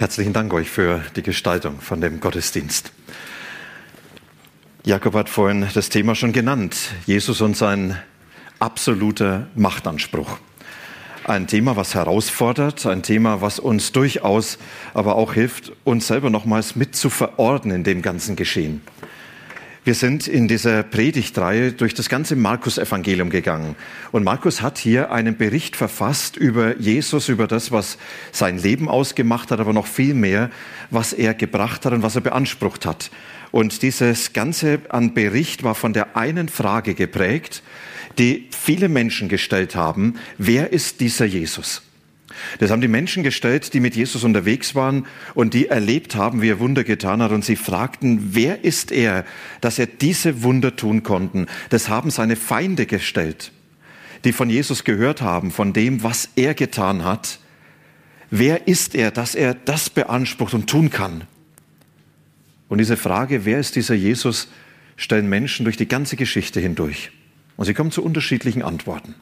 Herzlichen 0.00 0.32
Dank 0.32 0.54
euch 0.54 0.70
für 0.70 1.02
die 1.14 1.22
Gestaltung 1.22 1.78
von 1.82 2.00
dem 2.00 2.20
Gottesdienst. 2.20 2.90
Jakob 4.82 5.12
hat 5.12 5.28
vorhin 5.28 5.68
das 5.74 5.90
Thema 5.90 6.14
schon 6.14 6.32
genannt. 6.32 6.94
Jesus 7.04 7.42
und 7.42 7.54
sein 7.54 7.98
absoluter 8.60 9.48
Machtanspruch. 9.54 10.38
Ein 11.24 11.48
Thema, 11.48 11.76
was 11.76 11.94
herausfordert, 11.94 12.86
ein 12.86 13.02
Thema, 13.02 13.42
was 13.42 13.58
uns 13.58 13.92
durchaus 13.92 14.56
aber 14.94 15.16
auch 15.16 15.34
hilft, 15.34 15.72
uns 15.84 16.06
selber 16.06 16.30
nochmals 16.30 16.76
mit 16.76 16.96
zu 16.96 17.10
verordnen 17.10 17.76
in 17.76 17.84
dem 17.84 18.00
ganzen 18.00 18.36
Geschehen. 18.36 18.80
Wir 19.82 19.94
sind 19.94 20.28
in 20.28 20.46
dieser 20.46 20.82
Predigtreihe 20.82 21.72
durch 21.72 21.94
das 21.94 22.10
ganze 22.10 22.36
Markus-Evangelium 22.36 23.30
gegangen. 23.30 23.76
Und 24.12 24.24
Markus 24.24 24.60
hat 24.60 24.76
hier 24.76 25.10
einen 25.10 25.38
Bericht 25.38 25.74
verfasst 25.74 26.36
über 26.36 26.78
Jesus, 26.78 27.30
über 27.30 27.46
das, 27.46 27.72
was 27.72 27.96
sein 28.30 28.58
Leben 28.58 28.90
ausgemacht 28.90 29.50
hat, 29.50 29.58
aber 29.58 29.72
noch 29.72 29.86
viel 29.86 30.12
mehr, 30.12 30.50
was 30.90 31.14
er 31.14 31.32
gebracht 31.32 31.86
hat 31.86 31.94
und 31.94 32.02
was 32.02 32.14
er 32.14 32.20
beansprucht 32.20 32.84
hat. 32.84 33.10
Und 33.52 33.80
dieses 33.80 34.34
Ganze 34.34 34.80
an 34.90 35.14
Bericht 35.14 35.62
war 35.62 35.74
von 35.74 35.94
der 35.94 36.14
einen 36.14 36.50
Frage 36.50 36.94
geprägt, 36.94 37.62
die 38.18 38.48
viele 38.50 38.90
Menschen 38.90 39.30
gestellt 39.30 39.76
haben. 39.76 40.16
Wer 40.36 40.74
ist 40.74 41.00
dieser 41.00 41.24
Jesus? 41.24 41.80
Das 42.58 42.70
haben 42.70 42.80
die 42.80 42.88
Menschen 42.88 43.22
gestellt, 43.22 43.74
die 43.74 43.80
mit 43.80 43.96
Jesus 43.96 44.24
unterwegs 44.24 44.74
waren 44.74 45.06
und 45.34 45.54
die 45.54 45.68
erlebt 45.68 46.14
haben, 46.14 46.42
wie 46.42 46.50
er 46.50 46.60
Wunder 46.60 46.84
getan 46.84 47.22
hat. 47.22 47.32
Und 47.32 47.44
sie 47.44 47.56
fragten, 47.56 48.34
wer 48.34 48.64
ist 48.64 48.92
er, 48.92 49.24
dass 49.60 49.78
er 49.78 49.86
diese 49.86 50.42
Wunder 50.42 50.76
tun 50.76 51.02
konnten? 51.02 51.46
Das 51.70 51.88
haben 51.88 52.10
seine 52.10 52.36
Feinde 52.36 52.86
gestellt, 52.86 53.52
die 54.24 54.32
von 54.32 54.50
Jesus 54.50 54.84
gehört 54.84 55.22
haben, 55.22 55.50
von 55.50 55.72
dem, 55.72 56.02
was 56.02 56.28
er 56.36 56.54
getan 56.54 57.04
hat. 57.04 57.38
Wer 58.30 58.68
ist 58.68 58.94
er, 58.94 59.10
dass 59.10 59.34
er 59.34 59.54
das 59.54 59.90
beansprucht 59.90 60.54
und 60.54 60.68
tun 60.68 60.90
kann? 60.90 61.24
Und 62.68 62.78
diese 62.78 62.96
Frage, 62.96 63.44
wer 63.44 63.58
ist 63.58 63.74
dieser 63.74 63.94
Jesus, 63.94 64.48
stellen 64.96 65.28
Menschen 65.28 65.64
durch 65.64 65.76
die 65.76 65.88
ganze 65.88 66.16
Geschichte 66.16 66.60
hindurch. 66.60 67.10
Und 67.56 67.64
sie 67.64 67.74
kommen 67.74 67.90
zu 67.90 68.04
unterschiedlichen 68.04 68.62
Antworten. 68.62 69.14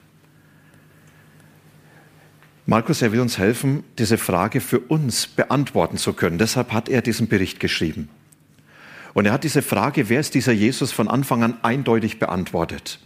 Markus, 2.70 3.00
er 3.00 3.12
will 3.12 3.20
uns 3.20 3.38
helfen, 3.38 3.82
diese 3.98 4.18
Frage 4.18 4.60
für 4.60 4.78
uns 4.78 5.26
beantworten 5.26 5.96
zu 5.96 6.12
können. 6.12 6.36
Deshalb 6.36 6.70
hat 6.70 6.90
er 6.90 7.00
diesen 7.00 7.26
Bericht 7.26 7.60
geschrieben. 7.60 8.10
Und 9.14 9.24
er 9.24 9.32
hat 9.32 9.42
diese 9.42 9.62
Frage, 9.62 10.10
wer 10.10 10.20
ist 10.20 10.34
dieser 10.34 10.52
Jesus, 10.52 10.92
von 10.92 11.08
Anfang 11.08 11.42
an 11.42 11.56
eindeutig 11.62 12.18
beantwortet. 12.18 12.98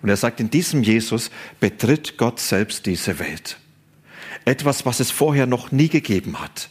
Und 0.00 0.08
er 0.08 0.16
sagt, 0.16 0.40
in 0.40 0.48
diesem 0.48 0.82
Jesus 0.82 1.30
betritt 1.60 2.16
Gott 2.16 2.40
selbst 2.40 2.86
diese 2.86 3.18
Welt. 3.18 3.58
Etwas, 4.46 4.86
was 4.86 4.98
es 4.98 5.10
vorher 5.10 5.46
noch 5.46 5.72
nie 5.72 5.90
gegeben 5.90 6.40
hat. 6.40 6.70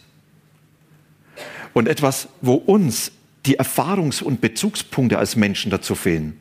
Und 1.74 1.88
etwas, 1.88 2.28
wo 2.42 2.56
uns 2.56 3.12
die 3.46 3.60
Erfahrungs- 3.60 4.24
und 4.24 4.42
Bezugspunkte 4.42 5.20
als 5.20 5.36
Menschen 5.36 5.70
dazu 5.70 5.94
fehlen. 5.94 6.40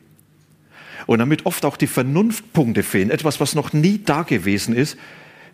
Und 1.05 1.19
damit 1.19 1.45
oft 1.45 1.63
auch 1.63 1.77
die 1.77 1.85
Vernunftpunkte 1.85 2.81
fehlen. 2.81 3.11
Etwas, 3.11 3.39
was 3.39 3.53
noch 3.53 3.71
nie 3.71 4.01
da 4.03 4.23
gewesen 4.23 4.75
ist, 4.75 4.97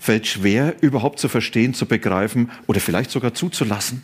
fällt 0.01 0.25
schwer 0.25 0.81
überhaupt 0.81 1.19
zu 1.19 1.29
verstehen, 1.29 1.75
zu 1.75 1.85
begreifen 1.85 2.49
oder 2.65 2.79
vielleicht 2.79 3.11
sogar 3.11 3.35
zuzulassen. 3.35 4.03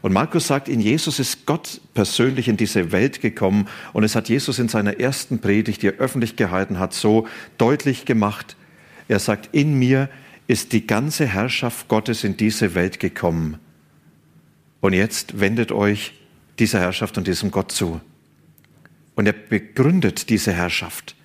Und 0.00 0.14
Markus 0.14 0.46
sagt, 0.46 0.70
in 0.70 0.80
Jesus 0.80 1.18
ist 1.18 1.44
Gott 1.44 1.82
persönlich 1.92 2.48
in 2.48 2.56
diese 2.56 2.90
Welt 2.90 3.20
gekommen 3.20 3.68
und 3.92 4.04
es 4.04 4.16
hat 4.16 4.30
Jesus 4.30 4.58
in 4.58 4.70
seiner 4.70 4.98
ersten 4.98 5.38
Predigt, 5.40 5.82
die 5.82 5.88
er 5.88 5.98
öffentlich 5.98 6.36
gehalten 6.36 6.78
hat, 6.78 6.94
so 6.94 7.28
deutlich 7.58 8.06
gemacht. 8.06 8.56
Er 9.06 9.18
sagt, 9.18 9.50
in 9.52 9.78
mir 9.78 10.08
ist 10.46 10.72
die 10.72 10.86
ganze 10.86 11.26
Herrschaft 11.26 11.88
Gottes 11.88 12.24
in 12.24 12.38
diese 12.38 12.74
Welt 12.74 13.00
gekommen. 13.00 13.58
Und 14.80 14.94
jetzt 14.94 15.40
wendet 15.40 15.72
euch 15.72 16.14
dieser 16.58 16.80
Herrschaft 16.80 17.18
und 17.18 17.26
diesem 17.26 17.50
Gott 17.50 17.70
zu. 17.70 18.00
Und 19.14 19.26
er 19.26 19.34
begründet 19.34 20.30
diese 20.30 20.54
Herrschaft. 20.54 21.16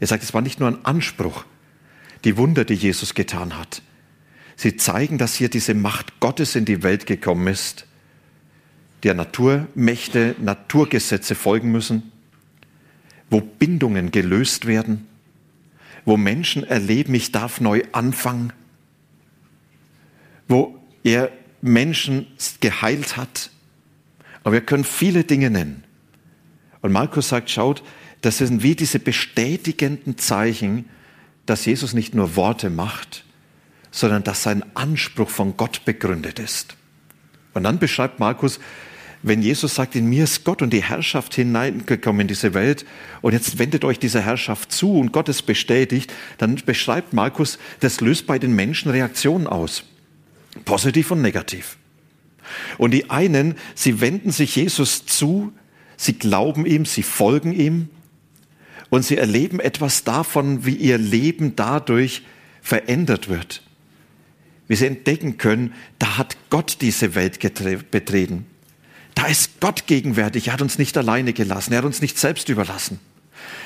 Er 0.00 0.08
sagt, 0.08 0.24
es 0.24 0.34
war 0.34 0.40
nicht 0.40 0.58
nur 0.58 0.68
ein 0.68 0.84
Anspruch, 0.84 1.44
die 2.24 2.36
Wunder, 2.36 2.64
die 2.64 2.74
Jesus 2.74 3.14
getan 3.14 3.56
hat. 3.56 3.82
Sie 4.56 4.76
zeigen, 4.76 5.18
dass 5.18 5.34
hier 5.34 5.48
diese 5.48 5.74
Macht 5.74 6.20
Gottes 6.20 6.56
in 6.56 6.64
die 6.64 6.82
Welt 6.82 7.06
gekommen 7.06 7.46
ist, 7.48 7.86
der 9.02 9.14
Naturmächte, 9.14 10.34
Naturgesetze 10.40 11.34
folgen 11.34 11.70
müssen, 11.70 12.12
wo 13.30 13.40
Bindungen 13.40 14.10
gelöst 14.10 14.66
werden, 14.66 15.06
wo 16.04 16.16
Menschen 16.16 16.64
erleben, 16.64 17.14
ich 17.14 17.32
darf 17.32 17.60
neu 17.60 17.82
anfangen, 17.92 18.52
wo 20.48 20.78
er 21.02 21.30
Menschen 21.60 22.26
geheilt 22.60 23.16
hat. 23.16 23.50
Aber 24.42 24.52
wir 24.52 24.60
können 24.60 24.84
viele 24.84 25.24
Dinge 25.24 25.50
nennen. 25.50 25.84
Und 26.80 26.92
Markus 26.92 27.30
sagt, 27.30 27.50
schaut, 27.50 27.82
das 28.20 28.38
sind 28.38 28.62
wie 28.62 28.74
diese 28.74 28.98
bestätigenden 28.98 30.16
Zeichen, 30.18 30.86
dass 31.46 31.64
Jesus 31.64 31.92
nicht 31.94 32.14
nur 32.14 32.36
Worte 32.36 32.70
macht, 32.70 33.24
sondern 33.90 34.24
dass 34.24 34.42
sein 34.42 34.64
Anspruch 34.74 35.30
von 35.30 35.56
Gott 35.56 35.84
begründet 35.84 36.38
ist. 36.38 36.76
Und 37.52 37.64
dann 37.64 37.78
beschreibt 37.78 38.18
Markus, 38.18 38.58
wenn 39.22 39.40
Jesus 39.40 39.76
sagt, 39.76 39.96
in 39.96 40.06
mir 40.06 40.24
ist 40.24 40.44
Gott 40.44 40.60
und 40.60 40.70
die 40.70 40.82
Herrschaft 40.82 41.34
hineingekommen 41.34 42.22
in 42.22 42.28
diese 42.28 42.52
Welt 42.52 42.84
und 43.22 43.32
jetzt 43.32 43.58
wendet 43.58 43.82
euch 43.84 43.98
dieser 43.98 44.20
Herrschaft 44.20 44.70
zu 44.70 44.98
und 44.98 45.12
Gott 45.12 45.30
es 45.30 45.40
bestätigt, 45.40 46.12
dann 46.36 46.56
beschreibt 46.66 47.14
Markus, 47.14 47.58
das 47.80 48.02
löst 48.02 48.26
bei 48.26 48.38
den 48.38 48.54
Menschen 48.54 48.90
Reaktionen 48.90 49.46
aus. 49.46 49.84
Positiv 50.66 51.10
und 51.10 51.22
negativ. 51.22 51.78
Und 52.76 52.90
die 52.90 53.08
einen, 53.08 53.54
sie 53.74 54.02
wenden 54.02 54.30
sich 54.30 54.56
Jesus 54.56 55.06
zu, 55.06 55.52
sie 55.96 56.18
glauben 56.18 56.66
ihm, 56.66 56.84
sie 56.84 57.02
folgen 57.02 57.52
ihm, 57.52 57.88
und 58.94 59.02
sie 59.04 59.16
erleben 59.16 59.58
etwas 59.58 60.04
davon, 60.04 60.64
wie 60.64 60.76
ihr 60.76 60.98
Leben 60.98 61.56
dadurch 61.56 62.22
verändert 62.62 63.28
wird. 63.28 63.62
Wie 64.68 64.76
sie 64.76 64.86
entdecken 64.86 65.36
können, 65.36 65.74
da 65.98 66.16
hat 66.16 66.36
Gott 66.48 66.76
diese 66.80 67.16
Welt 67.16 67.40
betreten. 67.90 68.46
Da 69.16 69.26
ist 69.26 69.60
Gott 69.60 69.88
gegenwärtig. 69.88 70.46
Er 70.46 70.52
hat 70.52 70.62
uns 70.62 70.78
nicht 70.78 70.96
alleine 70.96 71.32
gelassen. 71.32 71.72
Er 71.72 71.78
hat 71.78 71.84
uns 71.84 72.02
nicht 72.02 72.18
selbst 72.18 72.48
überlassen. 72.48 73.00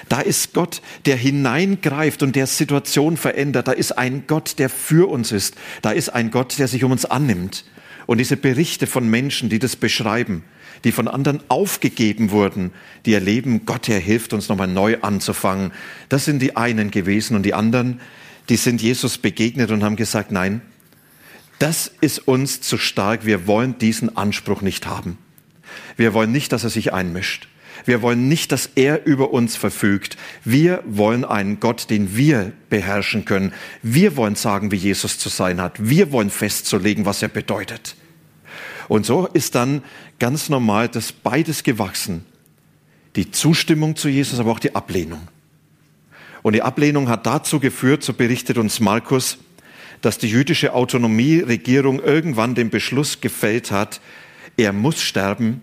Da 0.08 0.20
ist 0.20 0.54
Gott, 0.54 0.80
der 1.04 1.16
hineingreift 1.16 2.22
und 2.22 2.34
der 2.34 2.46
Situation 2.46 3.18
verändert. 3.18 3.68
Da 3.68 3.72
ist 3.72 3.92
ein 3.92 4.24
Gott, 4.26 4.58
der 4.58 4.70
für 4.70 5.10
uns 5.10 5.30
ist. 5.30 5.56
Da 5.82 5.90
ist 5.90 6.08
ein 6.08 6.30
Gott, 6.30 6.58
der 6.58 6.68
sich 6.68 6.84
um 6.84 6.90
uns 6.90 7.04
annimmt. 7.04 7.66
Und 8.06 8.16
diese 8.16 8.38
Berichte 8.38 8.86
von 8.86 9.06
Menschen, 9.06 9.50
die 9.50 9.58
das 9.58 9.76
beschreiben, 9.76 10.42
die 10.84 10.92
von 10.92 11.08
anderen 11.08 11.40
aufgegeben 11.48 12.30
wurden, 12.30 12.72
die 13.06 13.14
erleben, 13.14 13.66
Gott, 13.66 13.88
er 13.88 13.98
hilft 13.98 14.32
uns 14.32 14.48
nochmal 14.48 14.68
neu 14.68 14.98
anzufangen. 15.00 15.72
Das 16.08 16.24
sind 16.24 16.40
die 16.40 16.56
einen 16.56 16.90
gewesen 16.90 17.36
und 17.36 17.44
die 17.44 17.54
anderen, 17.54 18.00
die 18.48 18.56
sind 18.56 18.80
Jesus 18.80 19.18
begegnet 19.18 19.70
und 19.70 19.82
haben 19.82 19.96
gesagt, 19.96 20.32
nein, 20.32 20.62
das 21.58 21.90
ist 22.00 22.26
uns 22.28 22.60
zu 22.60 22.78
stark, 22.78 23.26
wir 23.26 23.46
wollen 23.46 23.78
diesen 23.78 24.16
Anspruch 24.16 24.62
nicht 24.62 24.86
haben. 24.86 25.18
Wir 25.96 26.14
wollen 26.14 26.32
nicht, 26.32 26.52
dass 26.52 26.64
er 26.64 26.70
sich 26.70 26.92
einmischt. 26.92 27.48
Wir 27.84 28.02
wollen 28.02 28.28
nicht, 28.28 28.52
dass 28.52 28.70
er 28.74 29.06
über 29.06 29.32
uns 29.32 29.56
verfügt. 29.56 30.16
Wir 30.44 30.82
wollen 30.86 31.24
einen 31.24 31.60
Gott, 31.60 31.90
den 31.90 32.16
wir 32.16 32.52
beherrschen 32.70 33.24
können. 33.24 33.52
Wir 33.82 34.16
wollen 34.16 34.34
sagen, 34.34 34.70
wie 34.70 34.76
Jesus 34.76 35.18
zu 35.18 35.28
sein 35.28 35.60
hat. 35.60 35.88
Wir 35.88 36.12
wollen 36.12 36.30
festzulegen, 36.30 37.06
was 37.06 37.22
er 37.22 37.28
bedeutet. 37.28 37.96
Und 38.88 39.06
so 39.06 39.26
ist 39.26 39.54
dann 39.54 39.82
ganz 40.18 40.48
normal 40.48 40.88
das 40.88 41.12
beides 41.12 41.62
gewachsen. 41.62 42.24
Die 43.16 43.30
Zustimmung 43.30 43.96
zu 43.96 44.08
Jesus, 44.08 44.38
aber 44.38 44.52
auch 44.52 44.58
die 44.58 44.74
Ablehnung. 44.74 45.28
Und 46.42 46.52
die 46.52 46.62
Ablehnung 46.62 47.08
hat 47.08 47.26
dazu 47.26 47.60
geführt, 47.60 48.02
so 48.02 48.12
berichtet 48.12 48.58
uns 48.58 48.80
Markus, 48.80 49.38
dass 50.00 50.18
die 50.18 50.28
jüdische 50.28 50.72
Autonomieregierung 50.74 52.00
irgendwann 52.00 52.54
den 52.54 52.70
Beschluss 52.70 53.20
gefällt 53.20 53.70
hat, 53.70 54.00
er 54.56 54.72
muss 54.72 55.00
sterben, 55.00 55.62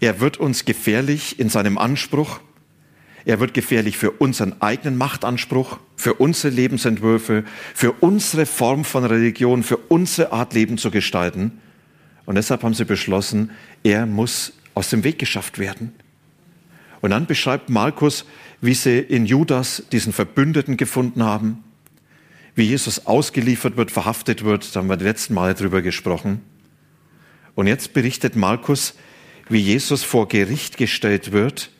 er 0.00 0.20
wird 0.20 0.36
uns 0.38 0.64
gefährlich 0.64 1.38
in 1.38 1.48
seinem 1.48 1.78
Anspruch, 1.78 2.40
er 3.24 3.40
wird 3.40 3.54
gefährlich 3.54 3.96
für 3.96 4.10
unseren 4.10 4.60
eigenen 4.60 4.96
Machtanspruch, 4.98 5.78
für 5.96 6.14
unsere 6.14 6.52
Lebensentwürfe, 6.52 7.44
für 7.74 7.92
unsere 7.92 8.46
Form 8.46 8.84
von 8.84 9.04
Religion, 9.04 9.62
für 9.62 9.76
unsere 9.76 10.32
Art 10.32 10.54
Leben 10.54 10.76
zu 10.76 10.90
gestalten. 10.90 11.60
Und 12.26 12.36
deshalb 12.36 12.62
haben 12.62 12.74
sie 12.74 12.84
beschlossen, 12.84 13.50
er 13.82 14.06
muss 14.06 14.52
aus 14.74 14.90
dem 14.90 15.04
Weg 15.04 15.18
geschafft 15.18 15.58
werden. 15.58 15.92
Und 17.00 17.10
dann 17.10 17.26
beschreibt 17.26 17.68
Markus, 17.68 18.24
wie 18.60 18.74
sie 18.74 18.98
in 18.98 19.26
Judas 19.26 19.82
diesen 19.90 20.12
Verbündeten 20.12 20.76
gefunden 20.76 21.24
haben, 21.24 21.64
wie 22.54 22.64
Jesus 22.64 23.06
ausgeliefert 23.06 23.76
wird, 23.76 23.90
verhaftet 23.90 24.44
wird, 24.44 24.74
da 24.74 24.80
haben 24.80 24.88
wir 24.88 24.96
die 24.96 25.04
letzten 25.04 25.34
Male 25.34 25.54
drüber 25.54 25.82
gesprochen. 25.82 26.40
Und 27.54 27.66
jetzt 27.66 27.92
berichtet 27.92 28.36
Markus, 28.36 28.94
wie 29.48 29.58
Jesus 29.58 30.04
vor 30.04 30.28
Gericht 30.28 30.76
gestellt 30.76 31.32
wird 31.32 31.70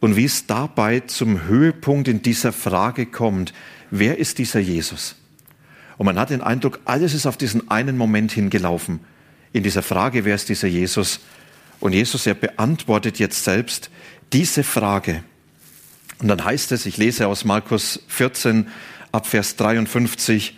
und 0.00 0.16
wie 0.16 0.24
es 0.24 0.46
dabei 0.46 1.00
zum 1.00 1.44
Höhepunkt 1.44 2.08
in 2.08 2.22
dieser 2.22 2.52
Frage 2.52 3.06
kommt, 3.06 3.52
wer 3.90 4.18
ist 4.18 4.38
dieser 4.38 4.60
Jesus? 4.60 5.16
Und 5.98 6.06
man 6.06 6.18
hat 6.18 6.30
den 6.30 6.42
Eindruck, 6.42 6.80
alles 6.84 7.14
ist 7.14 7.26
auf 7.26 7.36
diesen 7.36 7.70
einen 7.70 7.96
Moment 7.96 8.32
hingelaufen. 8.32 9.00
In 9.52 9.62
dieser 9.62 9.82
Frage, 9.82 10.24
wer 10.24 10.34
ist 10.34 10.48
dieser 10.48 10.68
Jesus? 10.68 11.20
Und 11.80 11.92
Jesus, 11.92 12.26
er 12.26 12.34
beantwortet 12.34 13.18
jetzt 13.18 13.44
selbst 13.44 13.90
diese 14.32 14.64
Frage. 14.64 15.22
Und 16.18 16.28
dann 16.28 16.44
heißt 16.44 16.72
es, 16.72 16.86
ich 16.86 16.96
lese 16.96 17.26
aus 17.26 17.44
Markus 17.44 18.02
14 18.08 18.68
ab 19.12 19.26
Vers 19.26 19.56
53, 19.56 20.56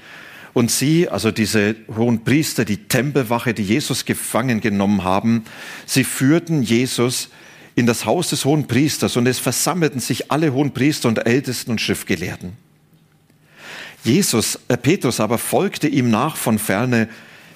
und 0.58 0.72
sie, 0.72 1.08
also 1.08 1.30
diese 1.30 1.76
hohen 1.94 2.24
Priester, 2.24 2.64
die 2.64 2.88
Tempelwache, 2.88 3.54
die 3.54 3.62
Jesus 3.62 4.04
gefangen 4.04 4.60
genommen 4.60 5.04
haben, 5.04 5.44
sie 5.86 6.02
führten 6.02 6.62
Jesus 6.62 7.28
in 7.76 7.86
das 7.86 8.06
Haus 8.06 8.30
des 8.30 8.44
hohen 8.44 8.66
Priesters 8.66 9.16
und 9.16 9.28
es 9.28 9.38
versammelten 9.38 10.00
sich 10.00 10.32
alle 10.32 10.52
hohen 10.52 10.72
Priester 10.72 11.08
und 11.08 11.24
Ältesten 11.24 11.70
und 11.70 11.80
Schriftgelehrten. 11.80 12.54
Jesus, 14.02 14.58
äh, 14.66 14.76
Petrus 14.76 15.20
aber 15.20 15.38
folgte 15.38 15.86
ihm 15.86 16.10
nach 16.10 16.36
von 16.36 16.58
ferne 16.58 17.08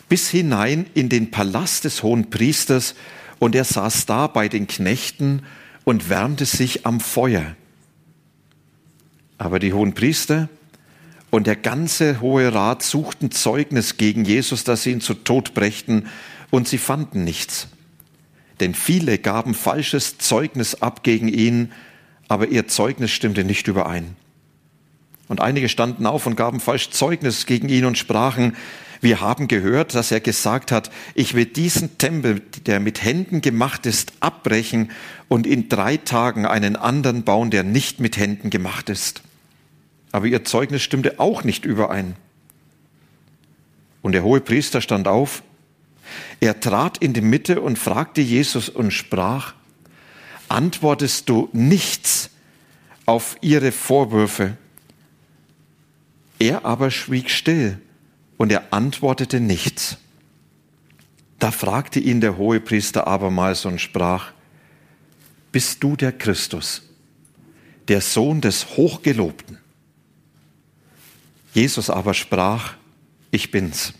bis 0.08 0.28
hinein 0.28 0.86
in 0.94 1.08
den 1.08 1.30
Palast 1.30 1.84
des 1.84 2.02
hohen 2.02 2.30
Priesters 2.30 2.94
und 3.38 3.54
er 3.54 3.64
saß 3.64 4.06
da 4.06 4.26
bei 4.26 4.48
den 4.48 4.66
Knechten 4.66 5.42
und 5.84 6.08
wärmte 6.08 6.44
sich 6.44 6.86
am 6.86 7.00
Feuer. 7.00 7.56
Aber 9.38 9.58
die 9.58 9.72
hohen 9.72 9.94
Priester 9.94 10.48
und 11.30 11.46
der 11.46 11.56
ganze 11.56 12.20
Hohe 12.20 12.52
Rat 12.52 12.82
suchten 12.82 13.30
Zeugnis 13.30 13.96
gegen 13.96 14.24
Jesus, 14.24 14.64
dass 14.64 14.82
sie 14.82 14.92
ihn 14.92 15.00
zu 15.00 15.14
Tod 15.14 15.54
brächten, 15.54 16.06
und 16.50 16.68
sie 16.68 16.76
fanden 16.76 17.24
nichts. 17.24 17.68
Denn 18.60 18.74
viele 18.74 19.16
gaben 19.16 19.54
falsches 19.54 20.18
Zeugnis 20.18 20.82
ab 20.82 21.02
gegen 21.02 21.28
ihn, 21.28 21.72
aber 22.28 22.48
ihr 22.48 22.68
Zeugnis 22.68 23.10
stimmte 23.10 23.42
nicht 23.42 23.66
überein. 23.66 24.14
Und 25.28 25.40
einige 25.40 25.70
standen 25.70 26.04
auf 26.04 26.26
und 26.26 26.36
gaben 26.36 26.60
falsch 26.60 26.90
Zeugnis 26.90 27.46
gegen 27.46 27.70
ihn 27.70 27.86
und 27.86 27.96
sprachen, 27.96 28.54
wir 29.02 29.20
haben 29.20 29.48
gehört, 29.48 29.96
dass 29.96 30.12
er 30.12 30.20
gesagt 30.20 30.70
hat, 30.70 30.90
ich 31.16 31.34
will 31.34 31.44
diesen 31.44 31.98
Tempel, 31.98 32.40
der 32.66 32.78
mit 32.78 33.02
Händen 33.02 33.40
gemacht 33.40 33.84
ist, 33.84 34.12
abbrechen 34.20 34.92
und 35.28 35.44
in 35.44 35.68
drei 35.68 35.96
Tagen 35.96 36.46
einen 36.46 36.76
anderen 36.76 37.24
bauen, 37.24 37.50
der 37.50 37.64
nicht 37.64 37.98
mit 37.98 38.16
Händen 38.16 38.48
gemacht 38.48 38.88
ist. 38.88 39.22
Aber 40.12 40.26
ihr 40.26 40.44
Zeugnis 40.44 40.82
stimmte 40.82 41.18
auch 41.18 41.42
nicht 41.42 41.64
überein. 41.64 42.14
Und 44.02 44.12
der 44.12 44.22
hohe 44.22 44.40
Priester 44.40 44.80
stand 44.80 45.08
auf, 45.08 45.42
er 46.38 46.60
trat 46.60 46.98
in 46.98 47.12
die 47.12 47.22
Mitte 47.22 47.60
und 47.60 47.80
fragte 47.80 48.20
Jesus 48.20 48.68
und 48.68 48.92
sprach, 48.92 49.54
antwortest 50.48 51.28
du 51.28 51.48
nichts 51.52 52.30
auf 53.04 53.36
ihre 53.40 53.72
Vorwürfe? 53.72 54.56
Er 56.38 56.64
aber 56.64 56.92
schwieg 56.92 57.30
still 57.30 57.80
und 58.42 58.50
er 58.50 58.72
antwortete 58.72 59.38
nichts. 59.38 59.98
Da 61.38 61.52
fragte 61.52 62.00
ihn 62.00 62.20
der 62.20 62.38
Hohepriester 62.38 63.06
abermals 63.06 63.64
und 63.66 63.80
sprach, 63.80 64.32
Bist 65.52 65.80
du 65.84 65.94
der 65.94 66.10
Christus, 66.10 66.82
der 67.86 68.00
Sohn 68.00 68.40
des 68.40 68.76
Hochgelobten? 68.76 69.58
Jesus 71.54 71.88
aber 71.88 72.14
sprach, 72.14 72.74
Ich 73.30 73.52
bin's. 73.52 73.92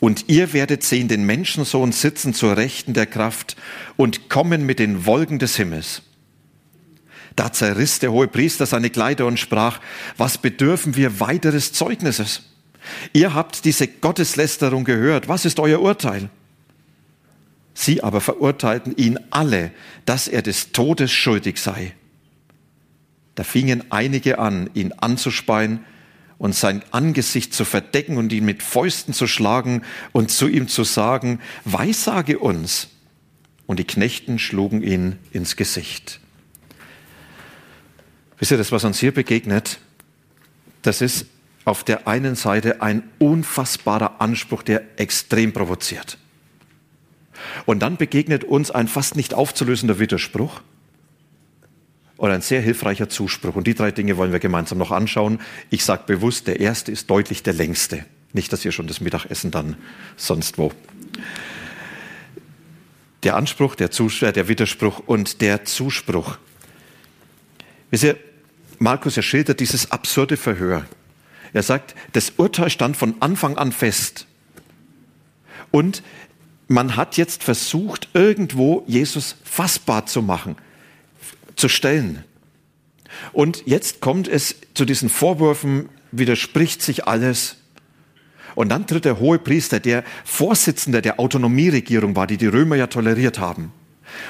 Und 0.00 0.28
ihr 0.28 0.52
werdet 0.52 0.82
sehen 0.82 1.06
den 1.06 1.24
Menschensohn 1.24 1.92
sitzen 1.92 2.34
zur 2.34 2.56
Rechten 2.56 2.92
der 2.92 3.06
Kraft 3.06 3.54
und 3.94 4.28
kommen 4.28 4.66
mit 4.66 4.80
den 4.80 5.06
Wolken 5.06 5.38
des 5.38 5.54
Himmels. 5.54 6.02
Da 7.36 7.52
zerriss 7.52 8.00
der 8.00 8.10
hohe 8.10 8.26
Priester 8.26 8.66
seine 8.66 8.90
Kleider 8.90 9.26
und 9.26 9.38
sprach, 9.38 9.78
was 10.16 10.38
bedürfen 10.38 10.96
wir 10.96 11.20
weiteres 11.20 11.72
Zeugnisses? 11.72 12.42
Ihr 13.12 13.34
habt 13.34 13.64
diese 13.64 13.88
Gotteslästerung 13.88 14.84
gehört. 14.84 15.28
Was 15.28 15.44
ist 15.44 15.60
euer 15.60 15.80
Urteil? 15.80 16.30
Sie 17.74 18.02
aber 18.02 18.20
verurteilten 18.20 18.96
ihn 18.96 19.18
alle, 19.30 19.72
dass 20.06 20.28
er 20.28 20.42
des 20.42 20.72
Todes 20.72 21.10
schuldig 21.10 21.58
sei. 21.58 21.94
Da 23.34 23.42
fingen 23.42 23.84
einige 23.90 24.38
an, 24.38 24.70
ihn 24.74 24.92
anzuspeien 24.92 25.84
und 26.38 26.54
sein 26.54 26.82
Angesicht 26.92 27.52
zu 27.52 27.64
verdecken 27.64 28.16
und 28.16 28.32
ihn 28.32 28.44
mit 28.44 28.62
Fäusten 28.62 29.12
zu 29.12 29.26
schlagen 29.26 29.82
und 30.12 30.30
zu 30.30 30.46
ihm 30.46 30.68
zu 30.68 30.84
sagen, 30.84 31.40
Weissage 31.64 32.38
uns. 32.38 32.88
Und 33.66 33.78
die 33.78 33.86
Knechten 33.86 34.38
schlugen 34.38 34.82
ihn 34.82 35.18
ins 35.32 35.56
Gesicht. 35.56 36.20
Wisst 38.38 38.50
ihr, 38.50 38.58
das, 38.58 38.72
was 38.72 38.84
uns 38.84 38.98
hier 38.98 39.12
begegnet, 39.12 39.78
das 40.82 41.00
ist 41.00 41.26
auf 41.64 41.84
der 41.84 42.06
einen 42.06 42.34
Seite 42.34 42.82
ein 42.82 43.02
unfassbarer 43.18 44.20
Anspruch, 44.20 44.62
der 44.62 44.82
extrem 44.96 45.52
provoziert. 45.52 46.18
Und 47.66 47.80
dann 47.80 47.96
begegnet 47.96 48.44
uns 48.44 48.70
ein 48.70 48.88
fast 48.88 49.16
nicht 49.16 49.34
aufzulösender 49.34 49.98
Widerspruch 49.98 50.60
und 52.16 52.30
ein 52.30 52.42
sehr 52.42 52.60
hilfreicher 52.60 53.08
Zuspruch. 53.08 53.56
Und 53.56 53.66
die 53.66 53.74
drei 53.74 53.90
Dinge 53.90 54.16
wollen 54.16 54.32
wir 54.32 54.38
gemeinsam 54.38 54.78
noch 54.78 54.90
anschauen. 54.90 55.40
Ich 55.70 55.84
sage 55.84 56.04
bewusst, 56.06 56.46
der 56.46 56.60
erste 56.60 56.92
ist 56.92 57.10
deutlich 57.10 57.42
der 57.42 57.54
längste. 57.54 58.04
Nicht, 58.32 58.52
dass 58.52 58.64
ihr 58.64 58.72
schon 58.72 58.86
das 58.86 59.00
Mittagessen 59.00 59.50
dann 59.50 59.76
sonst 60.16 60.58
wo. 60.58 60.72
Der 63.22 63.36
Anspruch, 63.36 63.74
der, 63.74 63.90
Zus 63.90 64.18
der 64.20 64.48
Widerspruch 64.48 65.00
und 65.06 65.40
der 65.40 65.64
Zuspruch. 65.64 66.36
Wisst 67.90 68.04
ihr, 68.04 68.16
Markus, 68.78 69.16
er 69.16 69.22
schildert 69.22 69.60
dieses 69.60 69.90
absurde 69.90 70.36
Verhör. 70.36 70.84
Er 71.54 71.62
sagt, 71.62 71.94
das 72.12 72.34
Urteil 72.36 72.68
stand 72.68 72.96
von 72.96 73.14
Anfang 73.20 73.56
an 73.56 73.72
fest. 73.72 74.26
Und 75.70 76.02
man 76.68 76.96
hat 76.96 77.16
jetzt 77.16 77.42
versucht, 77.42 78.08
irgendwo 78.12 78.84
Jesus 78.86 79.36
fassbar 79.44 80.06
zu 80.06 80.20
machen, 80.20 80.56
zu 81.56 81.68
stellen. 81.68 82.24
Und 83.32 83.62
jetzt 83.66 84.00
kommt 84.00 84.26
es 84.28 84.56
zu 84.74 84.84
diesen 84.84 85.08
Vorwürfen, 85.08 85.88
widerspricht 86.10 86.82
sich 86.82 87.06
alles. 87.06 87.56
Und 88.56 88.70
dann 88.70 88.86
tritt 88.86 89.04
der 89.04 89.20
hohe 89.20 89.38
Priester, 89.38 89.78
der 89.78 90.04
Vorsitzender 90.24 91.02
der 91.02 91.20
Autonomieregierung 91.20 92.16
war, 92.16 92.26
die 92.26 92.36
die 92.36 92.46
Römer 92.46 92.76
ja 92.76 92.88
toleriert 92.88 93.38
haben. 93.38 93.72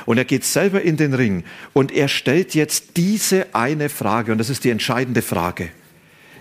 Und 0.05 0.19
er 0.19 0.25
geht 0.25 0.45
selber 0.45 0.83
in 0.83 0.97
den 0.97 1.15
Ring 1.15 1.45
und 1.73 1.93
er 1.93 2.09
stellt 2.09 2.55
jetzt 2.55 2.97
diese 2.97 3.55
eine 3.55 3.89
Frage, 3.89 4.33
und 4.33 4.39
das 4.39 4.51
ist 4.51 4.65
die 4.65 4.71
entscheidende 4.71 5.21
Frage. 5.21 5.71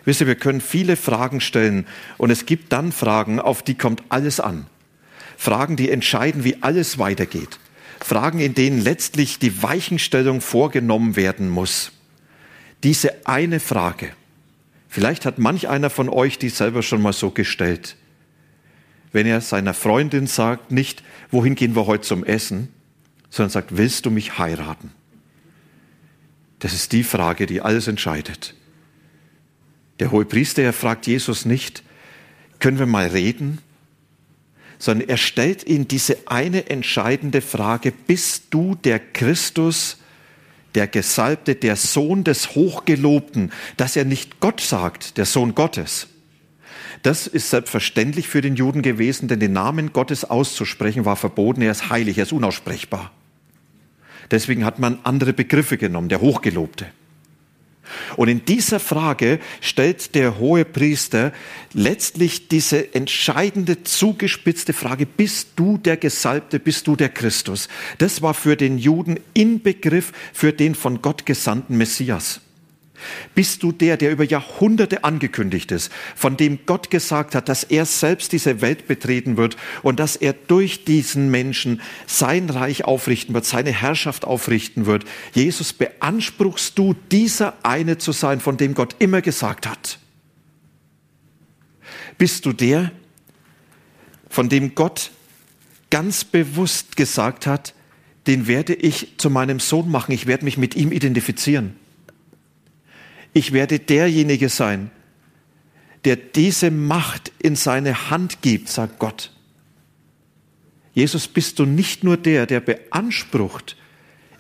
Wisst 0.05 0.21
ihr, 0.21 0.27
wir 0.27 0.35
können 0.35 0.61
viele 0.61 0.95
Fragen 0.95 1.39
stellen 1.39 1.85
und 2.17 2.29
es 2.29 2.45
gibt 2.45 2.73
dann 2.73 2.91
Fragen, 2.91 3.39
auf 3.39 3.63
die 3.63 3.75
kommt 3.75 4.03
alles 4.09 4.39
an. 4.39 4.67
Fragen, 5.37 5.75
die 5.75 5.89
entscheiden, 5.89 6.43
wie 6.43 6.61
alles 6.61 6.99
weitergeht. 6.99 7.59
Fragen, 7.99 8.39
in 8.39 8.53
denen 8.53 8.81
letztlich 8.81 9.39
die 9.39 9.63
Weichenstellung 9.63 10.41
vorgenommen 10.41 11.15
werden 11.15 11.49
muss. 11.49 11.91
Diese 12.83 13.25
eine 13.25 13.59
Frage. 13.61 14.11
Vielleicht 14.89 15.25
hat 15.25 15.39
manch 15.39 15.69
einer 15.69 15.89
von 15.89 16.09
euch 16.09 16.37
die 16.37 16.49
selber 16.49 16.83
schon 16.83 17.01
mal 17.01 17.13
so 17.13 17.31
gestellt. 17.31 17.95
Wenn 19.13 19.25
er 19.25 19.41
seiner 19.41 19.73
Freundin 19.73 20.27
sagt, 20.27 20.71
nicht, 20.71 21.01
wohin 21.31 21.55
gehen 21.55 21.75
wir 21.75 21.87
heute 21.87 22.03
zum 22.03 22.25
Essen, 22.25 22.69
sondern 23.29 23.51
sagt, 23.51 23.77
willst 23.77 24.05
du 24.05 24.11
mich 24.11 24.37
heiraten? 24.37 24.91
Das 26.59 26.73
ist 26.73 26.91
die 26.91 27.03
Frage, 27.03 27.45
die 27.45 27.61
alles 27.61 27.87
entscheidet. 27.87 28.53
Der 30.03 30.11
hohe 30.11 30.25
Priester, 30.25 30.61
er 30.61 30.73
fragt 30.73 31.07
Jesus 31.07 31.45
nicht, 31.45 31.81
können 32.59 32.77
wir 32.77 32.85
mal 32.85 33.07
reden? 33.07 33.59
Sondern 34.77 35.07
er 35.07 35.15
stellt 35.15 35.65
ihn 35.65 35.87
diese 35.87 36.17
eine 36.25 36.69
entscheidende 36.69 37.39
Frage, 37.39 37.93
bist 37.93 38.47
du 38.49 38.75
der 38.75 38.99
Christus, 38.99 39.99
der 40.75 40.87
Gesalbte, 40.87 41.55
der 41.55 41.77
Sohn 41.77 42.25
des 42.25 42.53
Hochgelobten, 42.53 43.53
dass 43.77 43.95
er 43.95 44.03
nicht 44.03 44.41
Gott 44.41 44.59
sagt, 44.59 45.17
der 45.17 45.25
Sohn 45.25 45.55
Gottes. 45.55 46.07
Das 47.01 47.25
ist 47.25 47.49
selbstverständlich 47.49 48.27
für 48.27 48.41
den 48.41 48.57
Juden 48.57 48.81
gewesen, 48.81 49.29
denn 49.29 49.39
den 49.39 49.53
Namen 49.53 49.93
Gottes 49.93 50.25
auszusprechen 50.25 51.05
war 51.05 51.15
verboten, 51.15 51.61
er 51.61 51.71
ist 51.71 51.89
heilig, 51.89 52.17
er 52.17 52.23
ist 52.23 52.33
unaussprechbar. 52.33 53.13
Deswegen 54.31 54.65
hat 54.65 54.79
man 54.79 54.99
andere 55.03 55.31
Begriffe 55.31 55.77
genommen, 55.77 56.09
der 56.09 56.19
Hochgelobte. 56.19 56.87
Und 58.15 58.27
in 58.27 58.45
dieser 58.45 58.79
Frage 58.79 59.39
stellt 59.61 60.15
der 60.15 60.39
hohe 60.39 60.65
Priester 60.65 61.33
letztlich 61.73 62.47
diese 62.47 62.93
entscheidende, 62.93 63.83
zugespitzte 63.83 64.73
Frage, 64.73 65.05
bist 65.05 65.49
du 65.55 65.77
der 65.77 65.97
Gesalbte, 65.97 66.59
bist 66.59 66.87
du 66.87 66.95
der 66.95 67.09
Christus? 67.09 67.67
Das 67.97 68.21
war 68.21 68.33
für 68.33 68.55
den 68.55 68.77
Juden 68.77 69.19
Inbegriff 69.33 70.11
für 70.33 70.53
den 70.53 70.75
von 70.75 71.01
Gott 71.01 71.25
gesandten 71.25 71.77
Messias. 71.77 72.41
Bist 73.35 73.63
du 73.63 73.71
der, 73.71 73.97
der 73.97 74.11
über 74.11 74.23
Jahrhunderte 74.23 75.03
angekündigt 75.03 75.71
ist, 75.71 75.91
von 76.15 76.37
dem 76.37 76.59
Gott 76.65 76.89
gesagt 76.89 77.35
hat, 77.35 77.49
dass 77.49 77.63
er 77.63 77.85
selbst 77.85 78.31
diese 78.31 78.61
Welt 78.61 78.87
betreten 78.87 79.37
wird 79.37 79.57
und 79.81 79.99
dass 79.99 80.15
er 80.15 80.33
durch 80.33 80.85
diesen 80.85 81.31
Menschen 81.31 81.81
sein 82.07 82.49
Reich 82.49 82.85
aufrichten 82.85 83.33
wird, 83.33 83.45
seine 83.45 83.71
Herrschaft 83.71 84.25
aufrichten 84.25 84.85
wird? 84.85 85.05
Jesus, 85.33 85.73
beanspruchst 85.73 86.77
du, 86.77 86.95
dieser 87.11 87.55
eine 87.63 87.97
zu 87.97 88.11
sein, 88.11 88.39
von 88.39 88.57
dem 88.57 88.73
Gott 88.73 88.95
immer 88.99 89.21
gesagt 89.21 89.67
hat? 89.67 89.99
Bist 92.17 92.45
du 92.45 92.53
der, 92.53 92.91
von 94.29 94.49
dem 94.49 94.75
Gott 94.75 95.11
ganz 95.89 96.23
bewusst 96.23 96.95
gesagt 96.95 97.45
hat, 97.45 97.73
den 98.27 98.47
werde 98.47 98.73
ich 98.73 99.15
zu 99.17 99.29
meinem 99.29 99.59
Sohn 99.59 99.91
machen, 99.91 100.11
ich 100.11 100.27
werde 100.27 100.45
mich 100.45 100.57
mit 100.57 100.75
ihm 100.75 100.91
identifizieren? 100.91 101.75
Ich 103.33 103.51
werde 103.51 103.79
derjenige 103.79 104.49
sein, 104.49 104.91
der 106.05 106.15
diese 106.15 106.69
Macht 106.71 107.31
in 107.39 107.55
seine 107.55 108.09
Hand 108.09 108.41
gibt, 108.41 108.69
sagt 108.69 108.99
Gott. 108.99 109.31
Jesus, 110.93 111.27
bist 111.27 111.57
du 111.59 111.65
nicht 111.65 112.03
nur 112.03 112.17
der, 112.17 112.45
der 112.45 112.59
beansprucht, 112.59 113.77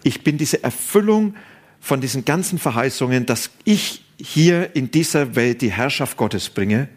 ich 0.03 0.23
bin 0.23 0.37
diese 0.37 0.63
Erfüllung 0.63 1.35
von 1.79 2.01
diesen 2.01 2.25
ganzen 2.25 2.59
Verheißungen, 2.59 3.25
dass 3.25 3.49
ich 3.63 4.03
hier 4.17 4.75
in 4.75 4.91
dieser 4.91 5.35
Welt 5.35 5.61
die 5.61 5.71
Herrschaft 5.71 6.17
Gottes 6.17 6.49
bringe, 6.49 6.89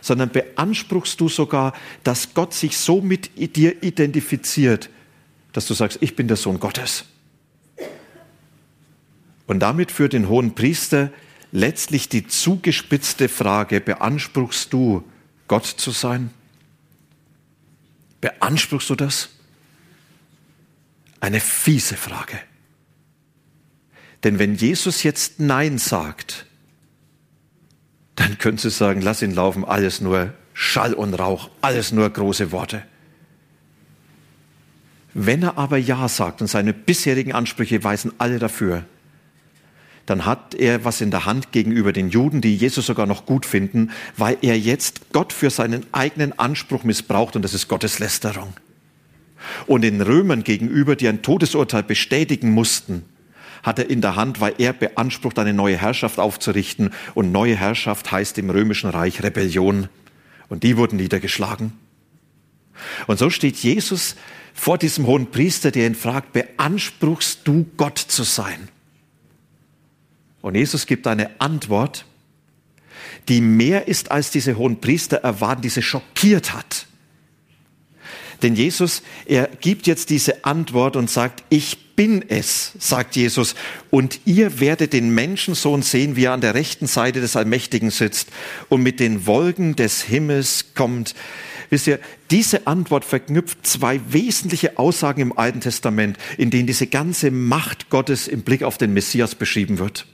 sondern 0.00 0.30
beanspruchst 0.30 1.20
du 1.20 1.28
sogar, 1.28 1.72
dass 2.04 2.34
Gott 2.34 2.54
sich 2.54 2.76
so 2.76 3.00
mit 3.00 3.56
dir 3.56 3.82
identifiziert, 3.82 4.90
dass 5.52 5.66
du 5.66 5.74
sagst, 5.74 5.98
ich 6.00 6.16
bin 6.16 6.28
der 6.28 6.36
Sohn 6.36 6.60
Gottes. 6.60 7.04
Und 9.46 9.60
damit 9.60 9.90
für 9.90 10.08
den 10.08 10.28
hohen 10.28 10.54
Priester 10.54 11.10
letztlich 11.52 12.08
die 12.08 12.26
zugespitzte 12.26 13.28
Frage, 13.28 13.80
beanspruchst 13.80 14.72
du, 14.72 15.04
Gott 15.48 15.66
zu 15.66 15.90
sein? 15.90 16.30
Beanspruchst 18.20 18.90
du 18.90 18.94
das? 18.94 19.30
Eine 21.20 21.40
fiese 21.40 21.96
Frage. 21.96 22.38
Denn 24.22 24.38
wenn 24.38 24.54
Jesus 24.54 25.02
jetzt 25.02 25.40
Nein 25.40 25.78
sagt, 25.78 26.46
dann 28.16 28.38
könntest 28.38 28.64
du 28.66 28.70
sagen, 28.70 29.00
lass 29.00 29.22
ihn 29.22 29.34
laufen, 29.34 29.64
alles 29.64 30.00
nur 30.00 30.34
Schall 30.52 30.92
und 30.92 31.14
Rauch, 31.14 31.50
alles 31.62 31.90
nur 31.90 32.08
große 32.10 32.52
Worte. 32.52 32.82
Wenn 35.14 35.42
er 35.42 35.58
aber 35.58 35.78
Ja 35.78 36.06
sagt 36.08 36.40
und 36.40 36.46
seine 36.46 36.72
bisherigen 36.72 37.32
Ansprüche 37.32 37.82
weisen 37.82 38.12
alle 38.18 38.38
dafür, 38.38 38.84
dann 40.10 40.26
hat 40.26 40.56
er 40.56 40.84
was 40.84 41.00
in 41.00 41.12
der 41.12 41.24
Hand 41.24 41.52
gegenüber 41.52 41.92
den 41.92 42.10
Juden, 42.10 42.40
die 42.40 42.56
Jesus 42.56 42.86
sogar 42.86 43.06
noch 43.06 43.26
gut 43.26 43.46
finden, 43.46 43.92
weil 44.16 44.36
er 44.42 44.58
jetzt 44.58 45.12
Gott 45.12 45.32
für 45.32 45.50
seinen 45.50 45.86
eigenen 45.92 46.36
Anspruch 46.36 46.82
missbraucht 46.82 47.36
und 47.36 47.42
das 47.42 47.54
ist 47.54 47.68
Gotteslästerung. 47.68 48.52
Und 49.68 49.82
den 49.82 50.00
Römern 50.00 50.42
gegenüber, 50.42 50.96
die 50.96 51.06
ein 51.06 51.22
Todesurteil 51.22 51.84
bestätigen 51.84 52.50
mussten, 52.50 53.04
hat 53.62 53.78
er 53.78 53.88
in 53.88 54.00
der 54.00 54.16
Hand, 54.16 54.40
weil 54.40 54.54
er 54.58 54.72
beansprucht, 54.72 55.38
eine 55.38 55.52
neue 55.52 55.76
Herrschaft 55.76 56.18
aufzurichten. 56.18 56.90
Und 57.14 57.30
neue 57.30 57.54
Herrschaft 57.54 58.10
heißt 58.10 58.36
im 58.38 58.50
römischen 58.50 58.90
Reich 58.90 59.22
Rebellion. 59.22 59.88
Und 60.48 60.64
die 60.64 60.76
wurden 60.76 60.96
niedergeschlagen. 60.96 61.72
Und 63.06 63.18
so 63.20 63.30
steht 63.30 63.58
Jesus 63.58 64.16
vor 64.54 64.76
diesem 64.76 65.06
hohen 65.06 65.30
Priester, 65.30 65.70
der 65.70 65.86
ihn 65.86 65.94
fragt, 65.94 66.32
beanspruchst 66.32 67.40
du 67.44 67.66
Gott 67.76 67.98
zu 67.98 68.24
sein? 68.24 68.68
Und 70.42 70.54
Jesus 70.54 70.86
gibt 70.86 71.06
eine 71.06 71.40
Antwort, 71.40 72.04
die 73.28 73.40
mehr 73.40 73.88
ist, 73.88 74.10
als 74.10 74.30
diese 74.30 74.56
hohen 74.56 74.80
Priester 74.80 75.18
erwarten, 75.18 75.62
die 75.62 75.68
sie 75.68 75.82
schockiert 75.82 76.54
hat. 76.54 76.86
Denn 78.42 78.54
Jesus, 78.54 79.02
er 79.26 79.48
gibt 79.60 79.86
jetzt 79.86 80.10
diese 80.10 80.44
Antwort 80.44 80.96
und 80.96 81.10
sagt, 81.10 81.44
ich 81.50 81.94
bin 81.94 82.24
es, 82.28 82.72
sagt 82.78 83.16
Jesus, 83.16 83.54
und 83.90 84.20
ihr 84.24 84.60
werdet 84.60 84.94
den 84.94 85.14
Menschensohn 85.14 85.82
sehen, 85.82 86.16
wie 86.16 86.24
er 86.24 86.32
an 86.32 86.40
der 86.40 86.54
rechten 86.54 86.86
Seite 86.86 87.20
des 87.20 87.36
Allmächtigen 87.36 87.90
sitzt 87.90 88.30
und 88.70 88.82
mit 88.82 88.98
den 89.00 89.26
Wolken 89.26 89.76
des 89.76 90.00
Himmels 90.00 90.66
kommt. 90.74 91.14
Wisst 91.68 91.86
ihr, 91.86 92.00
diese 92.30 92.66
Antwort 92.66 93.04
verknüpft 93.04 93.66
zwei 93.66 94.00
wesentliche 94.08 94.78
Aussagen 94.78 95.20
im 95.20 95.38
Alten 95.38 95.60
Testament, 95.60 96.16
in 96.38 96.50
denen 96.50 96.66
diese 96.66 96.86
ganze 96.86 97.30
Macht 97.30 97.90
Gottes 97.90 98.26
im 98.26 98.42
Blick 98.42 98.62
auf 98.62 98.78
den 98.78 98.94
Messias 98.94 99.34
beschrieben 99.34 99.78
wird. 99.78 100.06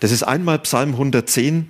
Das 0.00 0.10
ist 0.10 0.22
einmal 0.22 0.58
Psalm 0.60 0.92
110, 0.92 1.68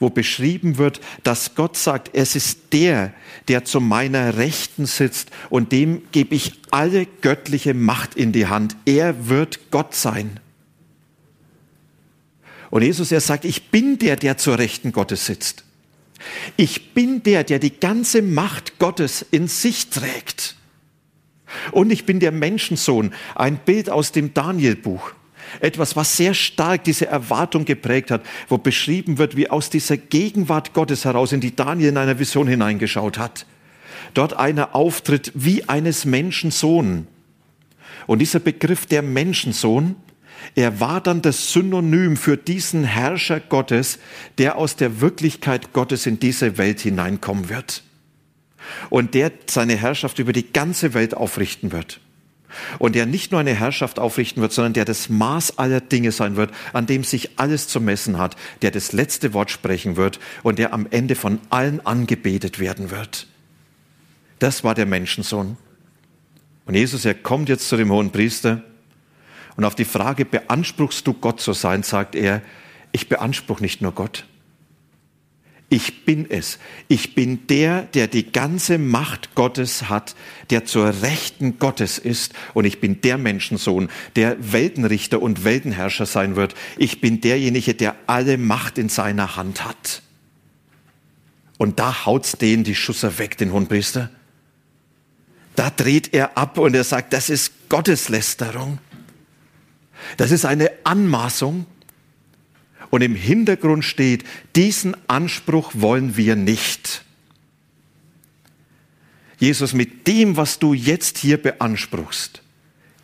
wo 0.00 0.10
beschrieben 0.10 0.78
wird, 0.78 1.00
dass 1.22 1.54
Gott 1.54 1.76
sagt, 1.76 2.10
es 2.14 2.34
ist 2.34 2.72
der, 2.72 3.12
der 3.48 3.64
zu 3.64 3.80
meiner 3.80 4.36
Rechten 4.36 4.86
sitzt 4.86 5.30
und 5.50 5.72
dem 5.72 6.02
gebe 6.10 6.34
ich 6.34 6.52
alle 6.70 7.06
göttliche 7.06 7.74
Macht 7.74 8.14
in 8.16 8.32
die 8.32 8.46
Hand. 8.46 8.76
Er 8.86 9.28
wird 9.28 9.70
Gott 9.70 9.94
sein. 9.94 10.40
Und 12.70 12.82
Jesus, 12.82 13.12
er 13.12 13.20
sagt, 13.20 13.44
ich 13.44 13.70
bin 13.70 13.98
der, 13.98 14.16
der 14.16 14.38
zur 14.38 14.58
Rechten 14.58 14.92
Gottes 14.92 15.26
sitzt. 15.26 15.64
Ich 16.56 16.94
bin 16.94 17.22
der, 17.22 17.44
der 17.44 17.58
die 17.58 17.78
ganze 17.78 18.22
Macht 18.22 18.78
Gottes 18.78 19.24
in 19.30 19.48
sich 19.48 19.90
trägt. 19.90 20.56
Und 21.72 21.90
ich 21.90 22.06
bin 22.06 22.20
der 22.20 22.32
Menschensohn, 22.32 23.12
ein 23.34 23.58
Bild 23.58 23.90
aus 23.90 24.12
dem 24.12 24.34
Danielbuch. 24.34 25.12
Etwas, 25.58 25.96
was 25.96 26.16
sehr 26.16 26.34
stark 26.34 26.84
diese 26.84 27.06
Erwartung 27.06 27.64
geprägt 27.64 28.10
hat, 28.10 28.22
wo 28.48 28.58
beschrieben 28.58 29.18
wird, 29.18 29.36
wie 29.36 29.50
aus 29.50 29.70
dieser 29.70 29.96
Gegenwart 29.96 30.72
Gottes 30.72 31.04
heraus, 31.04 31.32
in 31.32 31.40
die 31.40 31.56
Daniel 31.56 31.88
in 31.88 31.96
einer 31.96 32.18
Vision 32.18 32.46
hineingeschaut 32.46 33.18
hat. 33.18 33.46
Dort 34.14 34.34
einer 34.34 34.74
auftritt 34.74 35.32
wie 35.34 35.68
eines 35.68 36.04
Menschensohn. 36.04 37.06
Und 38.06 38.18
dieser 38.20 38.40
Begriff 38.40 38.86
der 38.86 39.02
Menschensohn, 39.02 39.96
er 40.54 40.80
war 40.80 41.00
dann 41.00 41.22
das 41.22 41.52
Synonym 41.52 42.16
für 42.16 42.36
diesen 42.36 42.84
Herrscher 42.84 43.40
Gottes, 43.40 43.98
der 44.38 44.56
aus 44.56 44.76
der 44.76 45.00
Wirklichkeit 45.00 45.72
Gottes 45.72 46.06
in 46.06 46.18
diese 46.18 46.58
Welt 46.58 46.80
hineinkommen 46.80 47.48
wird. 47.48 47.82
Und 48.88 49.14
der 49.14 49.32
seine 49.46 49.76
Herrschaft 49.76 50.18
über 50.18 50.32
die 50.32 50.52
ganze 50.52 50.94
Welt 50.94 51.14
aufrichten 51.14 51.72
wird. 51.72 52.00
Und 52.78 52.94
der 52.94 53.06
nicht 53.06 53.32
nur 53.32 53.40
eine 53.40 53.54
Herrschaft 53.54 53.98
aufrichten 53.98 54.42
wird, 54.42 54.52
sondern 54.52 54.72
der 54.72 54.84
das 54.84 55.08
Maß 55.08 55.58
aller 55.58 55.80
Dinge 55.80 56.12
sein 56.12 56.36
wird, 56.36 56.52
an 56.72 56.86
dem 56.86 57.04
sich 57.04 57.38
alles 57.38 57.68
zu 57.68 57.80
messen 57.80 58.18
hat, 58.18 58.36
der 58.62 58.70
das 58.70 58.92
letzte 58.92 59.32
Wort 59.32 59.50
sprechen 59.50 59.96
wird 59.96 60.20
und 60.42 60.58
der 60.58 60.72
am 60.72 60.86
Ende 60.90 61.14
von 61.14 61.38
allen 61.50 61.84
angebetet 61.84 62.58
werden 62.58 62.90
wird. 62.90 63.26
Das 64.38 64.64
war 64.64 64.74
der 64.74 64.86
Menschensohn. 64.86 65.56
Und 66.66 66.74
Jesus, 66.74 67.04
er 67.04 67.14
kommt 67.14 67.48
jetzt 67.48 67.68
zu 67.68 67.76
dem 67.76 67.90
hohen 67.90 68.10
Priester 68.10 68.62
und 69.56 69.64
auf 69.64 69.74
die 69.74 69.84
Frage, 69.84 70.24
beanspruchst 70.24 71.06
du 71.06 71.12
Gott 71.12 71.40
zu 71.40 71.52
sein, 71.52 71.82
sagt 71.82 72.14
er, 72.14 72.42
ich 72.92 73.08
beanspruche 73.08 73.62
nicht 73.62 73.82
nur 73.82 73.92
Gott, 73.92 74.24
ich 75.72 76.04
bin 76.04 76.28
es. 76.28 76.58
Ich 76.88 77.14
bin 77.14 77.46
der, 77.46 77.82
der 77.82 78.08
die 78.08 78.32
ganze 78.32 78.76
Macht 78.76 79.36
Gottes 79.36 79.88
hat, 79.88 80.16
der 80.50 80.64
zur 80.64 81.02
Rechten 81.02 81.60
Gottes 81.60 81.96
ist. 81.96 82.34
Und 82.54 82.64
ich 82.64 82.80
bin 82.80 83.00
der 83.02 83.16
Menschensohn, 83.18 83.88
der 84.16 84.52
Weltenrichter 84.52 85.22
und 85.22 85.44
Weltenherrscher 85.44 86.06
sein 86.06 86.34
wird. 86.34 86.56
Ich 86.76 87.00
bin 87.00 87.20
derjenige, 87.20 87.74
der 87.74 87.94
alle 88.08 88.36
Macht 88.36 88.78
in 88.78 88.88
seiner 88.88 89.36
Hand 89.36 89.64
hat. 89.64 90.02
Und 91.56 91.78
da 91.78 92.04
haut's 92.04 92.32
den 92.32 92.64
die 92.64 92.74
Schusser 92.74 93.18
weg, 93.18 93.38
den 93.38 93.52
Hohenpriester. 93.52 94.10
Da 95.54 95.70
dreht 95.70 96.12
er 96.12 96.36
ab 96.36 96.58
und 96.58 96.74
er 96.74 96.84
sagt, 96.84 97.12
das 97.12 97.30
ist 97.30 97.68
Gotteslästerung. 97.68 98.78
Das 100.16 100.32
ist 100.32 100.44
eine 100.44 100.68
Anmaßung 100.82 101.66
und 102.90 103.02
im 103.02 103.14
Hintergrund 103.14 103.84
steht, 103.84 104.24
diesen 104.56 104.96
Anspruch 105.08 105.72
wollen 105.74 106.16
wir 106.16 106.36
nicht. 106.36 107.04
Jesus, 109.38 109.72
mit 109.72 110.06
dem, 110.06 110.36
was 110.36 110.58
du 110.58 110.74
jetzt 110.74 111.18
hier 111.18 111.40
beanspruchst, 111.40 112.42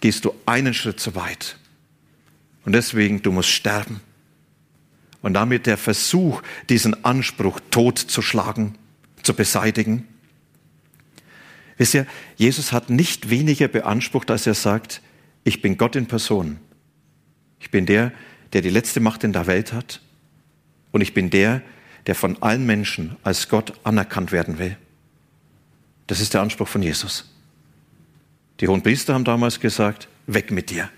gehst 0.01 0.25
du 0.25 0.35
einen 0.45 0.75
Schritt 0.75 1.01
zu 1.01 1.15
weit. 1.15 1.57
Und 2.65 2.73
deswegen, 2.73 3.23
du 3.23 3.33
musst 3.33 3.49
sterben. 3.49 4.01
Und 5.23 5.35
damit 5.35 5.67
der 5.67 5.79
Versuch, 5.79 6.43
diesen 6.69 7.05
Anspruch 7.05 7.59
tot 7.71 7.99
zu 7.99 8.21
zu 8.21 9.35
beseitigen. 9.35 10.07
Wisst 11.79 11.95
ihr, 11.95 12.07
Jesus 12.37 12.73
hat 12.73 12.91
nicht 12.91 13.31
weniger 13.31 13.69
beansprucht, 13.69 14.31
als 14.31 14.47
er 14.47 14.55
sagt, 14.55 15.01
ich 15.45 15.63
bin 15.63 15.79
Gott 15.79 15.97
in 15.97 16.07
Person. 16.07 16.59
Ich 17.61 17.71
bin 17.71 17.87
der, 17.87 18.13
der 18.53 18.63
die 18.63 18.71
letzte 18.71 19.01
Macht 19.01 19.25
in 19.25 19.33
der 19.33 19.47
Welt 19.47 19.73
hat. 19.73 20.01
Und 20.93 21.01
ich 21.01 21.15
bin 21.15 21.31
der, 21.31 21.63
der 22.07 22.15
von 22.15 22.41
allen 22.43 22.67
Menschen 22.67 23.17
als 23.23 23.49
Gott 23.49 23.73
anerkannt 23.85 24.33
werden 24.33 24.59
will. 24.59 24.77
Das 26.07 26.21
ist 26.21 26.35
der 26.35 26.43
Anspruch 26.43 26.69
von 26.69 26.83
Jesus. 26.83 27.33
Die 28.61 28.69
hohen 28.69 28.83
Priester 28.83 29.15
haben 29.15 29.25
damals 29.25 29.61
gesagt, 29.61 30.09
weg 30.27 30.51
mit 30.51 30.71
dir. 30.71 30.89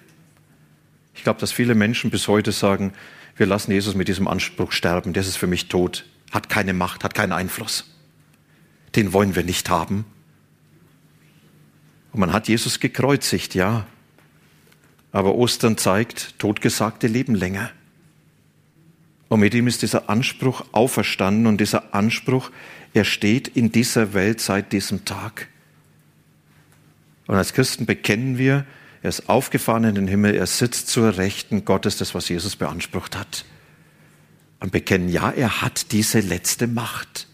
Ich 1.14 1.24
glaube, 1.24 1.40
dass 1.40 1.50
viele 1.50 1.74
Menschen 1.74 2.10
bis 2.10 2.28
heute 2.28 2.52
sagen, 2.52 2.92
wir 3.36 3.46
lassen 3.46 3.72
Jesus 3.72 3.94
mit 3.94 4.08
diesem 4.08 4.28
Anspruch 4.28 4.72
sterben, 4.72 5.12
das 5.12 5.26
ist 5.26 5.36
für 5.36 5.46
mich 5.46 5.68
tot, 5.68 6.04
hat 6.30 6.48
keine 6.48 6.74
Macht, 6.74 7.04
hat 7.04 7.14
keinen 7.14 7.32
Einfluss. 7.32 7.94
Den 8.94 9.12
wollen 9.12 9.34
wir 9.34 9.44
nicht 9.44 9.70
haben. 9.70 10.04
Und 12.12 12.20
man 12.20 12.32
hat 12.32 12.48
Jesus 12.48 12.80
gekreuzigt, 12.80 13.54
ja. 13.54 13.86
Aber 15.12 15.34
Ostern 15.34 15.76
zeigt, 15.76 16.38
Totgesagte 16.38 17.06
leben 17.06 17.34
länger. 17.34 17.70
Und 19.28 19.40
mit 19.40 19.54
ihm 19.54 19.66
ist 19.66 19.82
dieser 19.82 20.08
Anspruch 20.08 20.64
auferstanden 20.72 21.46
und 21.46 21.60
dieser 21.60 21.94
Anspruch, 21.94 22.50
er 22.94 23.04
steht 23.04 23.48
in 23.48 23.72
dieser 23.72 24.14
Welt 24.14 24.40
seit 24.40 24.72
diesem 24.72 25.04
Tag. 25.04 25.48
Und 27.26 27.36
als 27.36 27.52
Christen 27.52 27.84
bekennen 27.84 28.38
wir, 28.38 28.64
er 29.02 29.10
ist 29.10 29.28
aufgefahren 29.28 29.84
in 29.84 29.94
den 29.94 30.08
Himmel, 30.08 30.34
er 30.34 30.46
sitzt 30.46 30.88
zur 30.88 31.18
Rechten 31.18 31.64
Gottes, 31.64 31.98
das 31.98 32.14
was 32.14 32.28
Jesus 32.28 32.56
beansprucht 32.56 33.16
hat. 33.16 33.44
Und 34.60 34.72
bekennen, 34.72 35.08
ja, 35.08 35.30
er 35.30 35.62
hat 35.62 35.92
diese 35.92 36.20
letzte 36.20 36.66
Macht. 36.66 37.28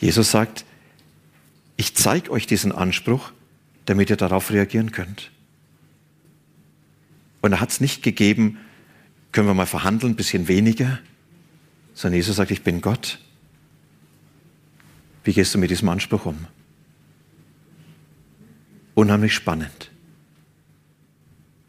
Jesus 0.00 0.32
sagt, 0.32 0.64
ich 1.76 1.94
zeige 1.94 2.30
euch 2.30 2.46
diesen 2.46 2.72
Anspruch, 2.72 3.32
damit 3.86 4.10
ihr 4.10 4.16
darauf 4.16 4.50
reagieren 4.50 4.90
könnt. 4.90 5.30
Und 7.44 7.52
er 7.52 7.60
hat 7.60 7.68
es 7.68 7.78
nicht 7.82 8.02
gegeben, 8.02 8.56
können 9.30 9.46
wir 9.46 9.52
mal 9.52 9.66
verhandeln, 9.66 10.14
ein 10.14 10.16
bisschen 10.16 10.48
weniger, 10.48 10.98
sondern 11.92 12.16
Jesus 12.16 12.36
sagt, 12.36 12.50
ich 12.50 12.62
bin 12.62 12.80
Gott. 12.80 13.18
Wie 15.24 15.34
gehst 15.34 15.52
du 15.52 15.58
mit 15.58 15.70
diesem 15.70 15.90
Anspruch 15.90 16.24
um? 16.24 16.46
Unheimlich 18.94 19.34
spannend. 19.34 19.90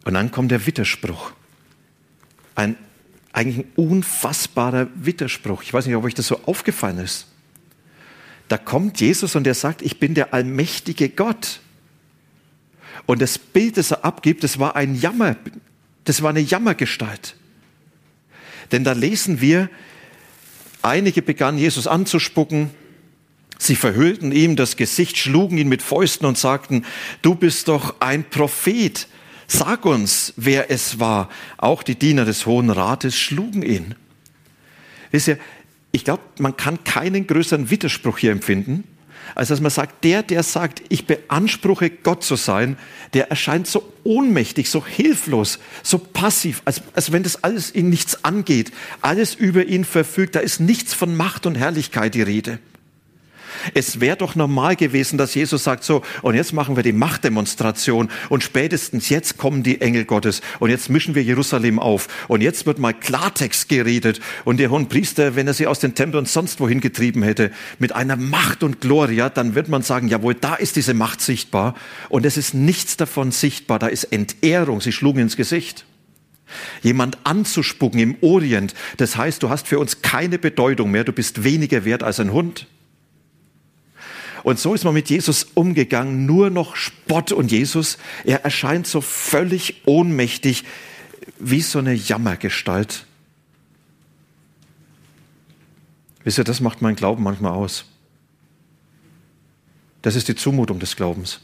Und 0.06 0.14
dann 0.14 0.32
kommt 0.32 0.50
der 0.52 0.66
Widerspruch. 0.66 1.34
Ein 2.56 2.78
eigentlich 3.34 3.66
ein 3.66 3.72
unfassbarer 3.76 4.88
Widerspruch. 4.96 5.62
Ich 5.62 5.74
weiß 5.74 5.88
nicht, 5.88 5.96
ob 5.98 6.06
euch 6.06 6.14
das 6.14 6.28
so 6.28 6.40
aufgefallen 6.46 7.00
ist. 7.00 7.28
Da 8.48 8.58
kommt 8.58 9.02
Jesus 9.02 9.36
und 9.36 9.46
er 9.46 9.56
sagt, 9.56 9.82
ich 9.82 10.00
bin 10.00 10.14
der 10.14 10.34
allmächtige 10.34 11.10
Gott. 11.10 11.60
Und 13.06 13.22
das 13.22 13.38
Bild, 13.38 13.78
das 13.78 13.92
er 13.92 14.06
abgibt, 14.06 14.44
das 14.44 14.58
war 14.58 14.76
ein 14.76 14.96
Jammer, 14.96 15.36
das 16.06 16.22
war 16.22 16.30
eine 16.30 16.40
Jammergestalt. 16.40 17.36
Denn 18.72 18.84
da 18.84 18.94
lesen 18.94 19.42
wir, 19.42 19.70
einige 20.82 21.22
begannen 21.22 21.58
Jesus 21.58 21.88
anzuspucken, 21.88 22.72
sie 23.58 23.76
verhüllten 23.76 24.32
ihm 24.32 24.56
das 24.56 24.78
Gesicht, 24.78 25.18
schlugen 25.18 25.58
ihn 25.58 25.68
mit 25.68 25.82
Fäusten 25.82 26.26
und 26.26 26.38
sagten, 26.38 26.86
du 27.22 27.36
bist 27.36 27.68
doch 27.68 28.00
ein 28.00 28.24
Prophet, 28.30 29.08
sag 29.48 29.86
uns, 29.86 30.34
wer 30.38 30.72
es 30.72 31.00
war. 31.00 31.30
Auch 31.58 31.84
die 31.84 31.96
Diener 31.96 32.26
des 32.26 32.46
Hohen 32.46 32.70
Rates 32.70 33.18
schlugen 33.18 33.62
ihn. 33.62 33.96
Wisst 35.12 35.28
ihr, 35.28 35.40
ich 35.92 36.04
glaube, 36.04 36.24
man 36.40 36.58
kann 36.58 36.84
keinen 36.84 37.26
größeren 37.26 37.70
Widerspruch 37.70 38.18
hier 38.18 38.32
empfinden, 38.32 38.84
als 39.34 39.50
dass 39.50 39.62
man 39.62 39.72
sagt, 39.72 40.04
der, 40.04 40.24
der 40.24 40.44
sagt, 40.44 40.84
ich 40.90 41.08
beanspruche 41.08 41.90
Gott 41.90 42.24
zu 42.24 42.36
sein, 42.36 42.78
der 43.14 43.30
erscheint 43.30 43.68
so 43.68 43.92
ohnmächtig, 44.04 44.70
so 44.70 44.86
hilflos, 44.86 45.60
so 45.84 45.98
passiv, 45.98 46.62
als, 46.66 46.82
als 46.94 47.12
wenn 47.12 47.24
das 47.24 47.44
alles 47.44 47.74
ihn 47.74 47.90
nichts 47.90 48.24
angeht, 48.24 48.72
alles 49.02 49.34
über 49.34 49.66
ihn 49.66 49.86
verfügt, 49.86 50.36
da 50.36 50.40
ist 50.40 50.60
nichts 50.60 50.94
von 50.94 51.16
Macht 51.16 51.46
und 51.46 51.56
Herrlichkeit 51.56 52.14
die 52.14 52.22
Rede. 52.22 52.60
Es 53.74 54.00
wäre 54.00 54.18
doch 54.18 54.36
normal 54.36 54.76
gewesen, 54.76 55.18
dass 55.18 55.36
Jesus 55.36 55.64
sagt, 55.64 55.84
so, 55.84 56.02
und 56.22 56.36
jetzt 56.36 56.54
machen 56.54 56.76
wir 56.76 56.84
die 56.84 56.92
Machtdemonstration 56.92 58.10
und 58.30 58.44
spätestens 58.44 59.10
jetzt 59.10 59.38
kommen 59.38 59.64
die 59.64 59.82
Engel 59.82 60.06
Gottes 60.06 60.42
und 60.60 60.70
jetzt 60.70 60.90
mischen 60.90 61.16
wir 61.16 61.24
Jerusalem 61.24 61.80
auf 61.80 62.08
und 62.28 62.42
jetzt 62.42 62.66
wird 62.66 62.80
mal 62.80 62.94
Klartext 62.94 63.70
geredet 63.70 64.20
und 64.44 64.58
der 64.58 64.70
hohen 64.70 64.88
Priester, 64.88 65.36
wenn 65.36 65.48
er 65.48 65.54
sie 65.54 65.68
aus 65.68 65.80
den 65.80 65.96
Tempeln 65.96 66.20
und 66.20 66.28
sonst 66.28 66.60
wohin 66.60 66.82
getrieben 66.82 67.24
hätte, 67.24 67.52
mit 67.80 67.94
einer 67.94 68.16
Macht 68.16 68.64
und 68.64 68.82
Gloria, 68.82 69.30
dann 69.30 69.56
wird 69.56 69.70
man 69.70 69.82
sagen, 69.82 70.08
jawohl, 70.08 70.36
da 70.36 70.56
ist 70.56 70.76
diese 70.76 70.94
Macht 70.94 71.22
sichtbar 71.22 71.76
und 72.10 72.26
es 72.26 72.38
ist 72.38 72.54
nichts 72.54 72.98
davon 72.98 73.32
sichtbar, 73.32 73.80
da 73.80 73.88
ist 73.88 74.06
Entehrung, 74.06 74.82
sie 74.82 74.92
schlugen 74.92 75.20
ins 75.20 75.38
Gesicht 75.38 75.86
jemand 76.82 77.18
anzuspucken 77.24 78.00
im 78.00 78.18
Orient. 78.22 78.74
Das 78.98 79.18
heißt, 79.18 79.42
du 79.44 79.50
hast 79.50 79.68
für 79.68 79.80
uns 79.80 80.02
keine 80.02 80.38
Bedeutung 80.38 80.92
mehr, 80.92 81.04
du 81.04 81.12
bist 81.12 81.44
weniger 81.44 81.86
wert 81.86 82.04
als 82.04 82.20
ein 82.20 82.32
Hund. 82.32 82.68
Und 84.46 84.60
so 84.60 84.76
ist 84.76 84.84
man 84.84 84.94
mit 84.94 85.10
Jesus 85.10 85.48
umgegangen, 85.56 86.28
nur 86.28 86.52
noch 86.52 86.76
Spott. 86.76 87.32
Und 87.32 87.52
Jesus, 87.52 87.98
er 88.26 88.44
erscheint 88.44 88.86
so 88.86 89.02
völlig 89.02 89.82
ohnmächtig, 89.88 90.66
wie 91.40 91.62
so 91.62 91.80
eine 91.80 91.96
Jammergestalt. 91.96 93.08
Wisst 96.24 96.38
ihr, 96.38 96.44
das 96.44 96.60
macht 96.62 96.84
mein 96.84 96.96
Glauben 96.96 97.24
manchmal 97.24 97.54
aus. 97.54 97.86
Das 100.04 100.16
ist 100.16 100.28
die 100.28 100.36
Zumutung 100.36 100.78
des 100.78 100.96
Glaubens. 100.96 101.40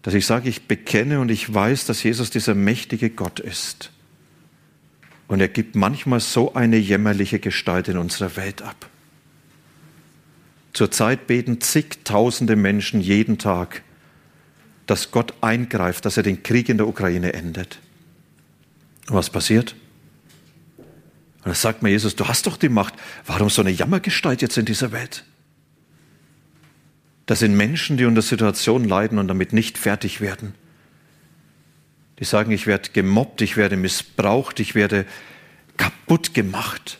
Dass 0.00 0.14
ich 0.14 0.24
sage, 0.24 0.48
ich 0.48 0.68
bekenne 0.68 1.20
und 1.20 1.30
ich 1.30 1.52
weiß, 1.52 1.84
dass 1.84 2.02
Jesus 2.02 2.30
dieser 2.30 2.54
mächtige 2.54 3.10
Gott 3.10 3.40
ist. 3.40 3.90
Und 5.28 5.40
er 5.40 5.48
gibt 5.48 5.74
manchmal 5.74 6.20
so 6.20 6.54
eine 6.54 6.78
jämmerliche 6.78 7.40
Gestalt 7.40 7.88
in 7.88 7.98
unserer 7.98 8.36
Welt 8.36 8.62
ab. 8.62 8.88
Zurzeit 10.72 11.26
beten 11.26 11.60
zigtausende 11.60 12.56
Menschen 12.56 13.00
jeden 13.00 13.38
Tag, 13.38 13.82
dass 14.86 15.10
Gott 15.10 15.34
eingreift, 15.40 16.04
dass 16.04 16.16
er 16.16 16.22
den 16.22 16.42
Krieg 16.42 16.68
in 16.68 16.76
der 16.76 16.88
Ukraine 16.88 17.32
endet. 17.32 17.78
Und 19.08 19.16
was 19.16 19.30
passiert? 19.30 19.74
Und 21.42 21.46
da 21.46 21.54
sagt 21.54 21.82
mir 21.82 21.90
Jesus, 21.90 22.16
du 22.16 22.28
hast 22.28 22.46
doch 22.46 22.56
die 22.56 22.68
Macht. 22.68 22.94
Warum 23.26 23.48
so 23.48 23.62
eine 23.62 23.70
Jammergestalt 23.70 24.42
jetzt 24.42 24.58
in 24.58 24.66
dieser 24.66 24.92
Welt? 24.92 25.24
Das 27.26 27.38
sind 27.38 27.56
Menschen, 27.56 27.96
die 27.96 28.04
unter 28.04 28.22
Situationen 28.22 28.88
leiden 28.88 29.18
und 29.18 29.28
damit 29.28 29.52
nicht 29.52 29.78
fertig 29.78 30.20
werden. 30.20 30.54
Die 32.18 32.24
sagen, 32.24 32.50
ich 32.50 32.66
werde 32.66 32.90
gemobbt, 32.92 33.40
ich 33.40 33.56
werde 33.56 33.76
missbraucht, 33.76 34.60
ich 34.60 34.74
werde 34.74 35.06
kaputt 35.76 36.34
gemacht. 36.34 36.98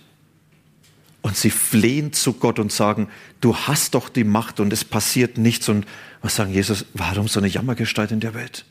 Und 1.22 1.36
sie 1.36 1.50
flehen 1.50 2.12
zu 2.12 2.32
Gott 2.34 2.58
und 2.58 2.72
sagen, 2.72 3.08
du 3.40 3.54
hast 3.54 3.94
doch 3.94 4.08
die 4.08 4.24
Macht 4.24 4.58
und 4.58 4.72
es 4.72 4.84
passiert 4.84 5.36
nichts. 5.36 5.68
Und 5.68 5.86
was 6.22 6.36
sagen 6.36 6.52
Jesus, 6.52 6.86
warum 6.94 7.28
so 7.28 7.40
eine 7.40 7.48
Jammergestalt 7.48 8.10
in 8.10 8.20
der 8.20 8.34
Welt? 8.34 8.64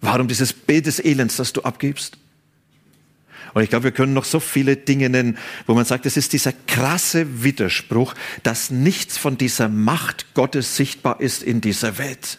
Warum 0.00 0.28
dieses 0.28 0.52
Bild 0.52 0.86
des 0.86 1.02
Elends, 1.02 1.36
das 1.36 1.52
du 1.52 1.62
abgibst? 1.62 2.18
Und 3.54 3.62
ich 3.62 3.70
glaube, 3.70 3.84
wir 3.84 3.92
können 3.92 4.12
noch 4.12 4.24
so 4.24 4.40
viele 4.40 4.76
Dinge 4.76 5.08
nennen, 5.08 5.38
wo 5.66 5.74
man 5.74 5.84
sagt, 5.84 6.06
es 6.06 6.16
ist 6.16 6.32
dieser 6.32 6.52
krasse 6.66 7.42
Widerspruch, 7.42 8.14
dass 8.42 8.70
nichts 8.70 9.16
von 9.16 9.38
dieser 9.38 9.68
Macht 9.68 10.34
Gottes 10.34 10.76
sichtbar 10.76 11.20
ist 11.20 11.42
in 11.42 11.60
dieser 11.60 11.98
Welt. 11.98 12.38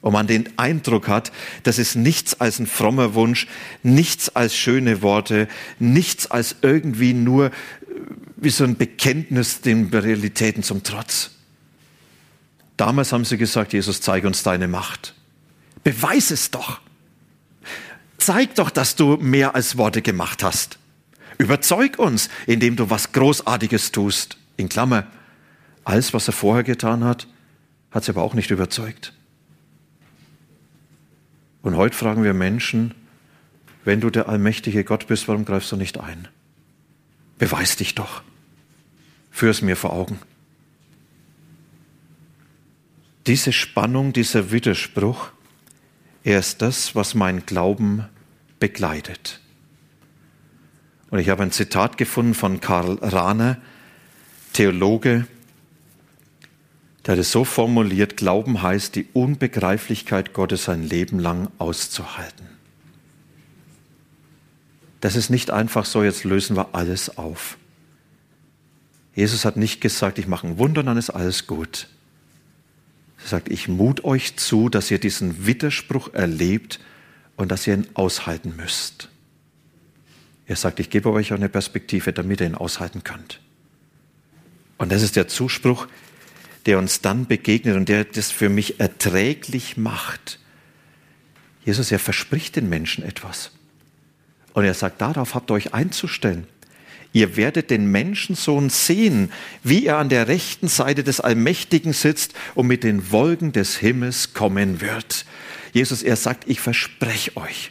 Und 0.00 0.12
man 0.12 0.28
den 0.28 0.48
Eindruck 0.56 1.08
hat, 1.08 1.32
das 1.64 1.78
ist 1.78 1.96
nichts 1.96 2.40
als 2.40 2.60
ein 2.60 2.68
frommer 2.68 3.14
Wunsch, 3.14 3.48
nichts 3.82 4.28
als 4.28 4.54
schöne 4.54 5.02
Worte, 5.02 5.48
nichts 5.80 6.30
als 6.30 6.56
irgendwie 6.62 7.14
nur 7.14 7.50
wie 8.36 8.50
so 8.50 8.64
ein 8.64 8.76
Bekenntnis 8.76 9.60
den 9.60 9.88
Realitäten 9.88 10.62
zum 10.62 10.82
Trotz. 10.82 11.30
Damals 12.76 13.12
haben 13.12 13.24
sie 13.24 13.38
gesagt, 13.38 13.72
Jesus, 13.72 14.00
zeige 14.00 14.26
uns 14.26 14.42
deine 14.42 14.68
Macht. 14.68 15.14
Beweis 15.82 16.30
es 16.30 16.50
doch. 16.50 16.80
Zeig 18.18 18.54
doch, 18.54 18.70
dass 18.70 18.94
du 18.96 19.16
mehr 19.16 19.54
als 19.54 19.76
Worte 19.78 20.02
gemacht 20.02 20.42
hast. 20.42 20.78
Überzeug 21.38 21.98
uns, 21.98 22.28
indem 22.46 22.76
du 22.76 22.90
was 22.90 23.12
Großartiges 23.12 23.92
tust. 23.92 24.36
In 24.56 24.68
Klammer, 24.68 25.06
alles, 25.84 26.12
was 26.12 26.28
er 26.28 26.32
vorher 26.32 26.64
getan 26.64 27.04
hat, 27.04 27.26
hat 27.90 28.04
sie 28.04 28.10
aber 28.10 28.22
auch 28.22 28.34
nicht 28.34 28.50
überzeugt. 28.50 29.12
Und 31.62 31.76
heute 31.76 31.96
fragen 31.96 32.22
wir 32.24 32.34
Menschen, 32.34 32.94
wenn 33.84 34.00
du 34.00 34.10
der 34.10 34.28
allmächtige 34.28 34.84
Gott 34.84 35.06
bist, 35.06 35.28
warum 35.28 35.44
greifst 35.44 35.72
du 35.72 35.76
nicht 35.76 35.98
ein? 35.98 36.28
Beweis 37.38 37.76
dich 37.76 37.94
doch. 37.94 38.22
Führ 39.30 39.50
es 39.50 39.62
mir 39.62 39.76
vor 39.76 39.92
Augen. 39.92 40.18
Diese 43.26 43.52
Spannung, 43.52 44.12
dieser 44.12 44.50
Widerspruch, 44.50 45.30
er 46.24 46.40
ist 46.40 46.62
das, 46.62 46.94
was 46.94 47.14
mein 47.14 47.46
Glauben 47.46 48.04
begleitet. 48.58 49.40
Und 51.10 51.20
ich 51.20 51.28
habe 51.28 51.42
ein 51.42 51.52
Zitat 51.52 51.96
gefunden 51.96 52.34
von 52.34 52.60
Karl 52.60 52.98
Rahner, 53.00 53.58
Theologe, 54.52 55.26
der 57.06 57.16
es 57.18 57.32
so 57.32 57.44
formuliert, 57.44 58.16
Glauben 58.18 58.60
heißt, 58.60 58.94
die 58.94 59.06
Unbegreiflichkeit 59.14 60.34
Gottes 60.34 60.68
ein 60.68 60.82
Leben 60.82 61.18
lang 61.18 61.48
auszuhalten. 61.58 62.57
Das 65.00 65.16
ist 65.16 65.30
nicht 65.30 65.50
einfach 65.50 65.84
so, 65.84 66.02
jetzt 66.02 66.24
lösen 66.24 66.56
wir 66.56 66.74
alles 66.74 67.18
auf. 67.18 67.56
Jesus 69.14 69.44
hat 69.44 69.56
nicht 69.56 69.80
gesagt, 69.80 70.18
ich 70.18 70.26
mache 70.26 70.46
ein 70.46 70.58
Wunder, 70.58 70.82
dann 70.82 70.96
ist 70.96 71.10
alles 71.10 71.46
gut. 71.46 71.88
Er 73.22 73.28
sagt, 73.28 73.48
ich 73.48 73.68
mut 73.68 74.04
euch 74.04 74.36
zu, 74.36 74.68
dass 74.68 74.90
ihr 74.90 74.98
diesen 74.98 75.46
Widerspruch 75.46 76.14
erlebt 76.14 76.78
und 77.36 77.50
dass 77.50 77.66
ihr 77.66 77.74
ihn 77.74 77.86
aushalten 77.94 78.54
müsst. 78.56 79.08
Er 80.46 80.56
sagt, 80.56 80.80
ich 80.80 80.88
gebe 80.88 81.10
euch 81.10 81.32
eine 81.32 81.48
Perspektive, 81.48 82.12
damit 82.12 82.40
ihr 82.40 82.46
ihn 82.46 82.54
aushalten 82.54 83.04
könnt. 83.04 83.40
Und 84.78 84.92
das 84.92 85.02
ist 85.02 85.16
der 85.16 85.28
Zuspruch, 85.28 85.88
der 86.66 86.78
uns 86.78 87.00
dann 87.00 87.26
begegnet 87.26 87.76
und 87.76 87.88
der 87.88 88.04
das 88.04 88.30
für 88.30 88.48
mich 88.48 88.78
erträglich 88.80 89.76
macht. 89.76 90.38
Jesus, 91.64 91.92
er 91.92 91.98
verspricht 91.98 92.56
den 92.56 92.68
Menschen 92.68 93.04
etwas. 93.04 93.50
Und 94.58 94.64
er 94.64 94.74
sagt, 94.74 95.00
darauf 95.00 95.36
habt 95.36 95.52
ihr 95.52 95.54
euch 95.54 95.72
einzustellen. 95.72 96.44
Ihr 97.12 97.36
werdet 97.36 97.70
den 97.70 97.92
Menschensohn 97.92 98.70
sehen, 98.70 99.30
wie 99.62 99.86
er 99.86 99.98
an 99.98 100.08
der 100.08 100.26
rechten 100.26 100.66
Seite 100.66 101.04
des 101.04 101.20
Allmächtigen 101.20 101.92
sitzt 101.92 102.34
und 102.56 102.66
mit 102.66 102.82
den 102.82 103.12
Wolken 103.12 103.52
des 103.52 103.76
Himmels 103.76 104.34
kommen 104.34 104.80
wird. 104.80 105.26
Jesus, 105.72 106.02
er 106.02 106.16
sagt, 106.16 106.48
ich 106.48 106.58
verspreche 106.58 107.36
euch, 107.36 107.70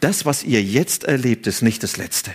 das, 0.00 0.26
was 0.26 0.44
ihr 0.44 0.62
jetzt 0.62 1.04
erlebt, 1.04 1.46
ist 1.46 1.62
nicht 1.62 1.82
das 1.82 1.96
Letzte 1.96 2.32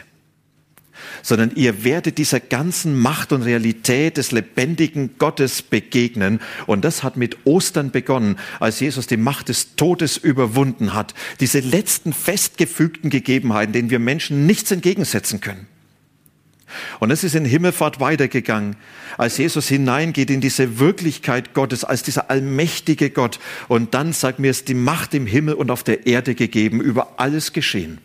sondern 1.22 1.52
ihr 1.56 1.84
werdet 1.84 2.18
dieser 2.18 2.40
ganzen 2.40 2.98
Macht 2.98 3.32
und 3.32 3.44
Realität 3.44 4.18
des 4.18 4.32
lebendigen 4.32 5.18
Gottes 5.18 5.62
begegnen. 5.62 6.40
Und 6.68 6.86
das 6.86 7.04
hat 7.04 7.18
mit 7.18 7.38
Ostern 7.46 7.92
begonnen, 7.92 8.38
als 8.60 8.80
Jesus 8.80 9.08
die 9.08 9.18
Macht 9.18 9.50
des 9.50 9.76
Todes 9.76 10.18
überwunden 10.18 10.94
hat. 10.94 11.14
Diese 11.40 11.60
letzten 11.60 12.14
festgefügten 12.14 13.10
Gegebenheiten, 13.10 13.74
denen 13.74 13.90
wir 13.90 14.00
Menschen 14.00 14.46
nichts 14.46 14.72
entgegensetzen 14.72 15.42
können. 15.42 15.68
Und 17.00 17.12
es 17.12 17.24
ist 17.24 17.36
in 17.36 17.46
Himmelfahrt 17.46 18.00
weitergegangen, 18.00 18.76
als 19.18 19.38
Jesus 19.38 19.68
hineingeht 19.68 20.30
in 20.30 20.42
diese 20.42 20.80
Wirklichkeit 20.80 21.54
Gottes, 21.54 21.84
als 21.84 22.04
dieser 22.04 22.30
allmächtige 22.30 23.10
Gott. 23.10 23.40
Und 23.68 23.94
dann 23.94 24.14
sagt 24.14 24.40
mir, 24.40 24.52
es 24.52 24.66
die 24.66 24.74
Macht 24.74 25.14
im 25.14 25.26
Himmel 25.26 25.56
und 25.56 25.72
auf 25.72 25.84
der 25.84 26.06
Erde 26.08 26.36
gegeben, 26.36 26.82
über 26.82 27.14
alles 27.18 27.54
geschehen. 27.54 28.00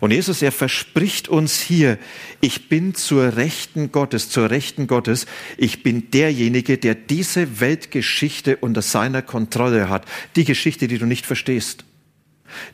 Und 0.00 0.10
Jesus, 0.10 0.42
er 0.42 0.52
verspricht 0.52 1.28
uns 1.28 1.60
hier, 1.60 1.98
ich 2.40 2.68
bin 2.68 2.94
zur 2.94 3.36
Rechten 3.36 3.92
Gottes, 3.92 4.28
zur 4.28 4.50
Rechten 4.50 4.86
Gottes. 4.86 5.26
Ich 5.56 5.82
bin 5.82 6.10
derjenige, 6.10 6.78
der 6.78 6.94
diese 6.94 7.60
Weltgeschichte 7.60 8.56
unter 8.56 8.82
seiner 8.82 9.22
Kontrolle 9.22 9.88
hat. 9.88 10.04
Die 10.36 10.44
Geschichte, 10.44 10.88
die 10.88 10.98
du 10.98 11.06
nicht 11.06 11.26
verstehst. 11.26 11.84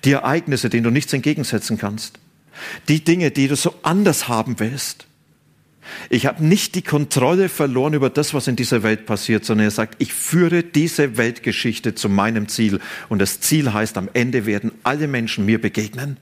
Die 0.04 0.12
Ereignisse, 0.12 0.68
denen 0.68 0.84
du 0.84 0.90
nichts 0.90 1.12
entgegensetzen 1.12 1.78
kannst. 1.78 2.18
Die 2.88 3.02
Dinge, 3.02 3.30
die 3.30 3.48
du 3.48 3.56
so 3.56 3.74
anders 3.82 4.28
haben 4.28 4.58
willst. 4.58 5.06
Ich 6.10 6.26
habe 6.26 6.44
nicht 6.44 6.74
die 6.74 6.82
Kontrolle 6.82 7.48
verloren 7.48 7.94
über 7.94 8.10
das, 8.10 8.34
was 8.34 8.46
in 8.46 8.56
dieser 8.56 8.82
Welt 8.82 9.06
passiert, 9.06 9.44
sondern 9.44 9.66
er 9.66 9.70
sagt, 9.70 9.96
ich 9.98 10.12
führe 10.12 10.62
diese 10.62 11.16
Weltgeschichte 11.16 11.94
zu 11.94 12.08
meinem 12.08 12.48
Ziel. 12.48 12.80
Und 13.08 13.18
das 13.18 13.40
Ziel 13.40 13.72
heißt, 13.72 13.96
am 13.96 14.08
Ende 14.12 14.46
werden 14.46 14.72
alle 14.84 15.08
Menschen 15.08 15.44
mir 15.44 15.60
begegnen. 15.60 16.18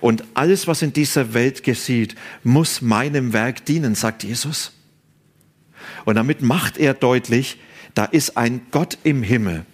Und 0.00 0.24
alles, 0.34 0.66
was 0.66 0.82
in 0.82 0.92
dieser 0.92 1.34
Welt 1.34 1.62
geschieht, 1.62 2.14
muss 2.44 2.82
meinem 2.82 3.32
Werk 3.32 3.64
dienen, 3.64 3.94
sagt 3.94 4.24
Jesus. 4.24 4.72
Und 6.04 6.16
damit 6.16 6.42
macht 6.42 6.78
er 6.78 6.94
deutlich, 6.94 7.58
da 7.94 8.04
ist 8.04 8.36
ein 8.36 8.62
Gott 8.70 8.98
im 9.04 9.22
Himmel, 9.22 9.64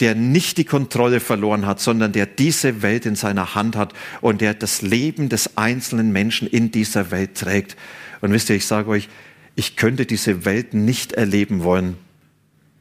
der 0.00 0.14
nicht 0.14 0.58
die 0.58 0.64
Kontrolle 0.64 1.20
verloren 1.20 1.66
hat, 1.66 1.80
sondern 1.80 2.12
der 2.12 2.26
diese 2.26 2.82
Welt 2.82 3.06
in 3.06 3.16
seiner 3.16 3.54
Hand 3.54 3.76
hat 3.76 3.92
und 4.20 4.40
der 4.40 4.54
das 4.54 4.82
Leben 4.82 5.28
des 5.28 5.56
einzelnen 5.56 6.12
Menschen 6.12 6.48
in 6.48 6.70
dieser 6.70 7.10
Welt 7.10 7.36
trägt. 7.36 7.76
Und 8.20 8.32
wisst 8.32 8.50
ihr, 8.50 8.56
ich 8.56 8.66
sage 8.66 8.88
euch, 8.90 9.08
ich 9.56 9.76
könnte 9.76 10.04
diese 10.04 10.44
Welt 10.44 10.74
nicht 10.74 11.12
erleben 11.12 11.62
wollen, 11.62 11.96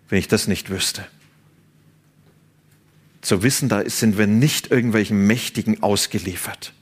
wenn 0.10 0.20
ich 0.20 0.28
das 0.28 0.48
nicht 0.48 0.70
wüsste 0.70 1.06
zu 3.24 3.42
wissen, 3.42 3.70
da 3.70 3.90
sind 3.90 4.18
wir 4.18 4.28
nicht 4.28 4.70
irgendwelchen 4.70 5.26
Mächtigen 5.26 5.82
ausgeliefert. 5.82 6.74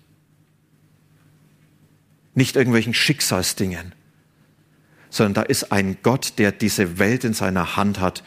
Nicht 2.34 2.56
irgendwelchen 2.56 2.94
Schicksalsdingen, 2.94 3.94
sondern 5.10 5.34
da 5.36 5.42
ist 5.44 5.72
ein 5.72 5.98
Gott, 6.02 6.34
der 6.38 6.52
diese 6.52 6.98
Welt 6.98 7.24
in 7.24 7.34
seiner 7.34 7.76
Hand 7.76 8.00
hat 8.00 8.24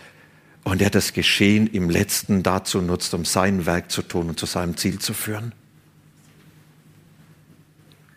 und 0.62 0.80
der 0.80 0.90
das 0.90 1.12
Geschehen 1.12 1.66
im 1.66 1.90
letzten 1.90 2.42
dazu 2.42 2.80
nutzt, 2.80 3.14
um 3.14 3.24
sein 3.24 3.66
Werk 3.66 3.90
zu 3.90 4.02
tun 4.02 4.28
und 4.28 4.38
zu 4.38 4.46
seinem 4.46 4.76
Ziel 4.76 4.98
zu 4.98 5.12
führen. 5.12 5.52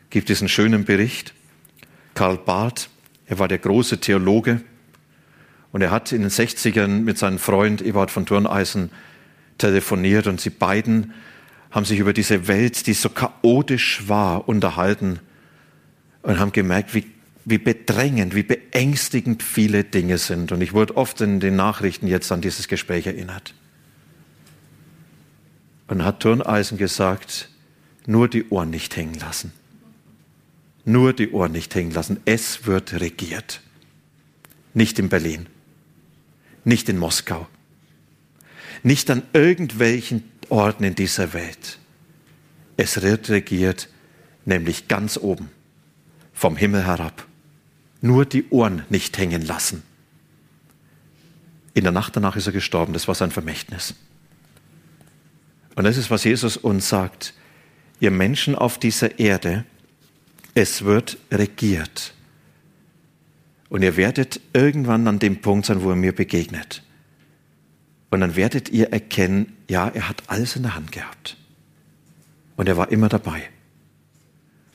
Gibt 0.09 0.29
diesen 0.29 0.47
schönen 0.47 0.85
Bericht. 0.85 1.33
Karl 2.13 2.37
Barth, 2.37 2.89
er 3.25 3.39
war 3.39 3.47
der 3.47 3.59
große 3.59 3.99
Theologe 3.99 4.61
und 5.71 5.81
er 5.81 5.91
hat 5.91 6.11
in 6.11 6.21
den 6.21 6.31
60ern 6.31 7.01
mit 7.01 7.17
seinem 7.17 7.39
Freund 7.39 7.81
Eberhard 7.81 8.11
von 8.11 8.25
Turneisen 8.25 8.91
telefoniert 9.57 10.27
und 10.27 10.39
sie 10.39 10.49
beiden 10.49 11.13
haben 11.71 11.85
sich 11.85 11.99
über 11.99 12.13
diese 12.13 12.47
Welt, 12.47 12.87
die 12.87 12.93
so 12.93 13.09
chaotisch 13.09 14.07
war, 14.07 14.47
unterhalten 14.47 15.19
und 16.21 16.39
haben 16.39 16.51
gemerkt, 16.51 16.93
wie, 16.95 17.05
wie 17.45 17.57
bedrängend, 17.57 18.35
wie 18.35 18.43
beängstigend 18.43 19.43
viele 19.43 19.83
Dinge 19.83 20.17
sind. 20.17 20.51
Und 20.51 20.61
ich 20.61 20.73
wurde 20.73 20.95
oft 20.97 21.21
in 21.21 21.39
den 21.39 21.55
Nachrichten 21.55 22.07
jetzt 22.07 22.31
an 22.31 22.41
dieses 22.41 22.67
Gespräch 22.67 23.07
erinnert. 23.07 23.53
Und 25.87 26.03
hat 26.03 26.21
Turneisen 26.21 26.77
gesagt, 26.77 27.49
nur 28.05 28.27
die 28.27 28.47
Ohren 28.49 28.69
nicht 28.69 28.95
hängen 28.95 29.15
lassen. 29.15 29.51
Nur 30.85 31.13
die 31.13 31.31
Ohren 31.31 31.51
nicht 31.51 31.75
hängen 31.75 31.91
lassen. 31.91 32.19
Es 32.25 32.65
wird 32.65 32.99
regiert. 32.99 33.61
Nicht 34.73 34.99
in 34.99 35.09
Berlin. 35.09 35.47
Nicht 36.63 36.87
in 36.87 36.97
Moskau 36.97 37.47
nicht 38.87 39.11
an 39.11 39.21
irgendwelchen 39.33 40.23
Orten 40.49 40.83
in 40.85 40.95
dieser 40.95 41.33
Welt. 41.33 41.77
Es 42.77 43.01
wird 43.01 43.29
regiert, 43.29 43.89
nämlich 44.45 44.87
ganz 44.87 45.17
oben, 45.17 45.49
vom 46.33 46.55
Himmel 46.55 46.85
herab. 46.85 47.27
Nur 48.01 48.25
die 48.25 48.47
Ohren 48.49 48.83
nicht 48.89 49.17
hängen 49.17 49.45
lassen. 49.45 49.83
In 51.73 51.83
der 51.83 51.91
Nacht 51.91 52.15
danach 52.15 52.35
ist 52.37 52.47
er 52.47 52.53
gestorben, 52.53 52.93
das 52.93 53.07
war 53.07 53.15
sein 53.15 53.29
Vermächtnis. 53.29 53.93
Und 55.75 55.83
das 55.83 55.97
ist, 55.97 56.09
was 56.09 56.23
Jesus 56.23 56.57
uns 56.57 56.89
sagt. 56.89 57.33
Ihr 57.99 58.11
Menschen 58.11 58.55
auf 58.55 58.79
dieser 58.79 59.19
Erde, 59.19 59.65
es 60.53 60.85
wird 60.85 61.17
regiert. 61.31 62.13
Und 63.69 63.83
ihr 63.83 63.97
werdet 63.97 64.39
irgendwann 64.53 65.07
an 65.07 65.19
dem 65.19 65.41
Punkt 65.41 65.65
sein, 65.65 65.83
wo 65.83 65.89
er 65.89 65.95
mir 65.95 66.15
begegnet. 66.15 66.83
Und 68.09 68.21
dann 68.21 68.35
werdet 68.35 68.69
ihr 68.69 68.91
erkennen, 68.93 69.57
ja, 69.67 69.89
er 69.89 70.07
hat 70.07 70.23
alles 70.27 70.55
in 70.55 70.63
der 70.63 70.75
Hand 70.75 70.91
gehabt. 70.91 71.37
Und 72.55 72.69
er 72.69 72.77
war 72.77 72.91
immer 72.91 73.09
dabei. 73.09 73.49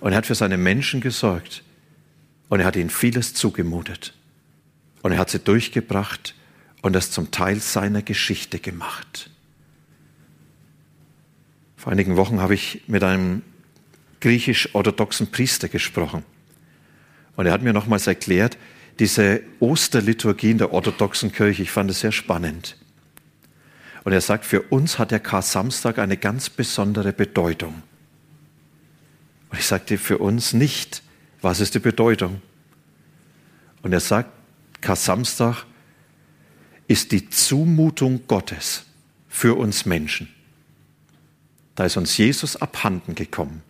Und 0.00 0.12
er 0.12 0.18
hat 0.18 0.26
für 0.26 0.34
seine 0.34 0.58
Menschen 0.58 1.00
gesorgt. 1.00 1.62
Und 2.48 2.60
er 2.60 2.66
hat 2.66 2.76
ihnen 2.76 2.90
vieles 2.90 3.34
zugemutet. 3.34 4.14
Und 5.02 5.12
er 5.12 5.18
hat 5.18 5.30
sie 5.30 5.38
durchgebracht 5.38 6.34
und 6.82 6.92
das 6.92 7.10
zum 7.10 7.30
Teil 7.30 7.60
seiner 7.60 8.02
Geschichte 8.02 8.58
gemacht. 8.58 9.30
Vor 11.76 11.92
einigen 11.92 12.16
Wochen 12.16 12.40
habe 12.40 12.54
ich 12.54 12.82
mit 12.86 13.02
einem 13.02 13.42
griechisch-orthodoxen 14.20 15.32
Priester 15.32 15.68
gesprochen. 15.68 16.24
Und 17.34 17.46
er 17.46 17.52
hat 17.52 17.62
mir 17.62 17.72
nochmals 17.72 18.06
erklärt, 18.06 18.58
diese 18.98 19.42
Osterliturgie 19.58 20.52
in 20.52 20.58
der 20.58 20.72
orthodoxen 20.72 21.32
Kirche, 21.32 21.62
ich 21.62 21.70
fand 21.70 21.90
es 21.90 22.00
sehr 22.00 22.12
spannend. 22.12 22.76
Und 24.04 24.12
er 24.12 24.20
sagt, 24.20 24.44
für 24.44 24.62
uns 24.62 24.98
hat 24.98 25.10
der 25.10 25.20
Kar-Samstag 25.20 25.98
eine 25.98 26.16
ganz 26.16 26.50
besondere 26.50 27.12
Bedeutung. 27.12 27.82
Und 29.50 29.58
ich 29.58 29.66
sagte, 29.66 29.98
für 29.98 30.18
uns 30.18 30.52
nicht. 30.52 31.02
Was 31.40 31.60
ist 31.60 31.74
die 31.74 31.78
Bedeutung? 31.78 32.40
Und 33.82 33.92
er 33.92 34.00
sagt, 34.00 34.30
Kar-Samstag 34.80 35.64
ist 36.88 37.12
die 37.12 37.30
Zumutung 37.30 38.26
Gottes 38.26 38.84
für 39.28 39.56
uns 39.56 39.86
Menschen. 39.86 40.28
Da 41.74 41.84
ist 41.84 41.96
uns 41.96 42.16
Jesus 42.16 42.56
abhanden 42.56 43.14
gekommen. 43.14 43.62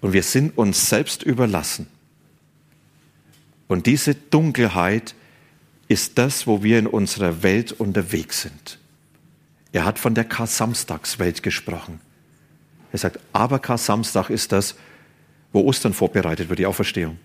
Und 0.00 0.12
wir 0.12 0.22
sind 0.22 0.56
uns 0.58 0.88
selbst 0.88 1.22
überlassen. 1.22 1.86
Und 3.68 3.86
diese 3.86 4.14
Dunkelheit 4.14 5.14
ist 5.88 6.18
das, 6.18 6.46
wo 6.46 6.62
wir 6.62 6.78
in 6.78 6.86
unserer 6.86 7.42
Welt 7.42 7.72
unterwegs 7.72 8.42
sind. 8.42 8.79
Er 9.72 9.84
hat 9.84 9.98
von 9.98 10.14
der 10.14 10.24
Kar-Samstagswelt 10.24 11.42
gesprochen. 11.42 12.00
Er 12.92 12.98
sagt, 12.98 13.20
aber 13.32 13.58
Kar-Samstag 13.58 14.30
ist 14.30 14.52
das, 14.52 14.74
wo 15.52 15.62
Ostern 15.62 15.92
vorbereitet 15.92 16.48
wird, 16.48 16.58
die 16.58 16.66
Auferstehung. 16.66 17.18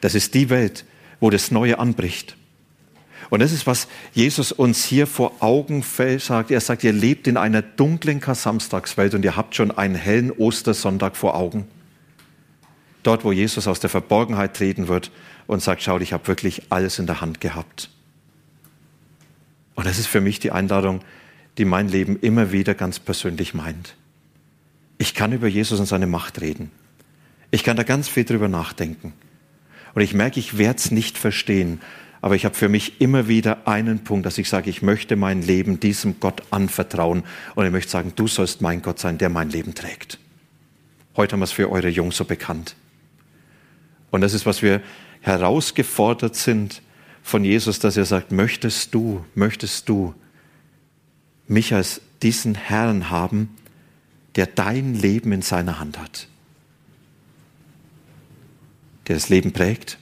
Das 0.00 0.14
ist 0.14 0.34
die 0.34 0.50
Welt, 0.50 0.84
wo 1.20 1.30
das 1.30 1.50
Neue 1.50 1.78
anbricht. 1.78 2.36
Und 3.30 3.40
das 3.40 3.52
ist, 3.52 3.66
was 3.66 3.88
Jesus 4.12 4.52
uns 4.52 4.84
hier 4.84 5.06
vor 5.06 5.32
Augen 5.40 5.82
sagt. 6.18 6.50
Er 6.50 6.60
sagt, 6.60 6.84
ihr 6.84 6.92
lebt 6.92 7.26
in 7.26 7.38
einer 7.38 7.62
dunklen 7.62 8.20
Kasamstagswelt 8.20 9.14
und 9.14 9.24
ihr 9.24 9.36
habt 9.36 9.54
schon 9.54 9.70
einen 9.70 9.94
hellen 9.94 10.30
Ostersonntag 10.30 11.16
vor 11.16 11.34
Augen. 11.34 11.66
Dort, 13.02 13.24
wo 13.24 13.32
Jesus 13.32 13.66
aus 13.66 13.80
der 13.80 13.90
Verborgenheit 13.90 14.54
treten 14.54 14.88
wird 14.88 15.10
und 15.46 15.62
sagt, 15.62 15.82
schau, 15.82 15.98
ich 15.98 16.12
habe 16.12 16.26
wirklich 16.26 16.64
alles 16.70 16.98
in 16.98 17.06
der 17.06 17.20
Hand 17.20 17.40
gehabt. 17.40 17.90
Und 19.74 19.86
das 19.86 19.98
ist 19.98 20.06
für 20.06 20.20
mich 20.20 20.38
die 20.38 20.52
Einladung, 20.52 21.00
die 21.58 21.64
mein 21.64 21.88
Leben 21.88 22.18
immer 22.20 22.52
wieder 22.52 22.74
ganz 22.74 22.98
persönlich 22.98 23.54
meint. 23.54 23.96
Ich 24.98 25.14
kann 25.14 25.32
über 25.32 25.48
Jesus 25.48 25.80
und 25.80 25.86
seine 25.86 26.06
Macht 26.06 26.40
reden. 26.40 26.70
Ich 27.50 27.64
kann 27.64 27.76
da 27.76 27.82
ganz 27.82 28.08
viel 28.08 28.24
drüber 28.24 28.48
nachdenken. 28.48 29.12
Und 29.94 30.02
ich 30.02 30.14
merke, 30.14 30.40
ich 30.40 30.58
werde 30.58 30.78
es 30.78 30.90
nicht 30.90 31.18
verstehen, 31.18 31.80
aber 32.20 32.36
ich 32.36 32.44
habe 32.44 32.54
für 32.54 32.68
mich 32.68 33.00
immer 33.00 33.28
wieder 33.28 33.68
einen 33.68 34.02
Punkt, 34.02 34.24
dass 34.24 34.38
ich 34.38 34.48
sage, 34.48 34.70
ich 34.70 34.82
möchte 34.82 35.14
mein 35.14 35.42
Leben 35.42 35.78
diesem 35.78 36.20
Gott 36.20 36.42
anvertrauen 36.50 37.22
und 37.54 37.66
ich 37.66 37.70
möchte 37.70 37.90
sagen, 37.90 38.12
du 38.16 38.26
sollst 38.26 38.62
mein 38.62 38.82
Gott 38.82 38.98
sein, 38.98 39.18
der 39.18 39.28
mein 39.28 39.50
Leben 39.50 39.74
trägt. 39.74 40.18
Heute 41.16 41.34
haben 41.34 41.40
wir 41.40 41.44
es 41.44 41.52
für 41.52 41.70
eure 41.70 41.88
Jungs 41.88 42.16
so 42.16 42.24
bekannt. 42.24 42.76
Und 44.10 44.22
das 44.22 44.32
ist, 44.32 44.46
was 44.46 44.62
wir 44.62 44.80
herausgefordert 45.20 46.34
sind 46.34 46.80
von 47.24 47.42
Jesus, 47.42 47.78
dass 47.78 47.96
er 47.96 48.04
sagt, 48.04 48.32
möchtest 48.32 48.94
du, 48.94 49.24
möchtest 49.34 49.88
du 49.88 50.14
mich 51.48 51.72
als 51.72 52.02
diesen 52.22 52.54
Herrn 52.54 53.08
haben, 53.08 53.48
der 54.36 54.46
dein 54.46 54.94
Leben 54.94 55.32
in 55.32 55.40
seiner 55.40 55.80
Hand 55.80 55.98
hat, 55.98 56.28
der 59.08 59.16
das 59.16 59.30
Leben 59.30 59.52
prägt, 59.52 59.98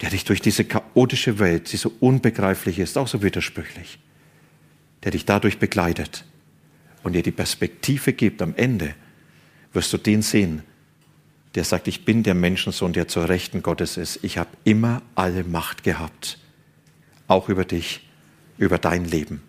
der 0.00 0.10
dich 0.10 0.24
durch 0.24 0.40
diese 0.40 0.64
chaotische 0.64 1.40
Welt, 1.40 1.72
die 1.72 1.76
so 1.76 1.92
unbegreiflich 1.98 2.78
ist, 2.78 2.96
auch 2.96 3.08
so 3.08 3.20
widersprüchlich, 3.24 3.98
der 5.02 5.10
dich 5.10 5.26
dadurch 5.26 5.58
begleitet 5.58 6.24
und 7.02 7.14
dir 7.14 7.22
die 7.24 7.32
Perspektive 7.32 8.12
gibt, 8.12 8.42
am 8.42 8.54
Ende 8.54 8.94
wirst 9.72 9.92
du 9.92 9.98
den 9.98 10.22
sehen, 10.22 10.62
der 11.54 11.64
sagt, 11.64 11.88
ich 11.88 12.04
bin 12.04 12.22
der 12.22 12.34
Menschensohn, 12.34 12.92
der 12.92 13.08
zur 13.08 13.28
Rechten 13.28 13.62
Gottes 13.62 13.96
ist. 13.96 14.20
Ich 14.22 14.38
habe 14.38 14.50
immer 14.64 15.02
alle 15.14 15.44
Macht 15.44 15.82
gehabt, 15.82 16.38
auch 17.28 17.48
über 17.48 17.64
dich, 17.64 18.08
über 18.58 18.78
dein 18.78 19.04
Leben. 19.04 19.42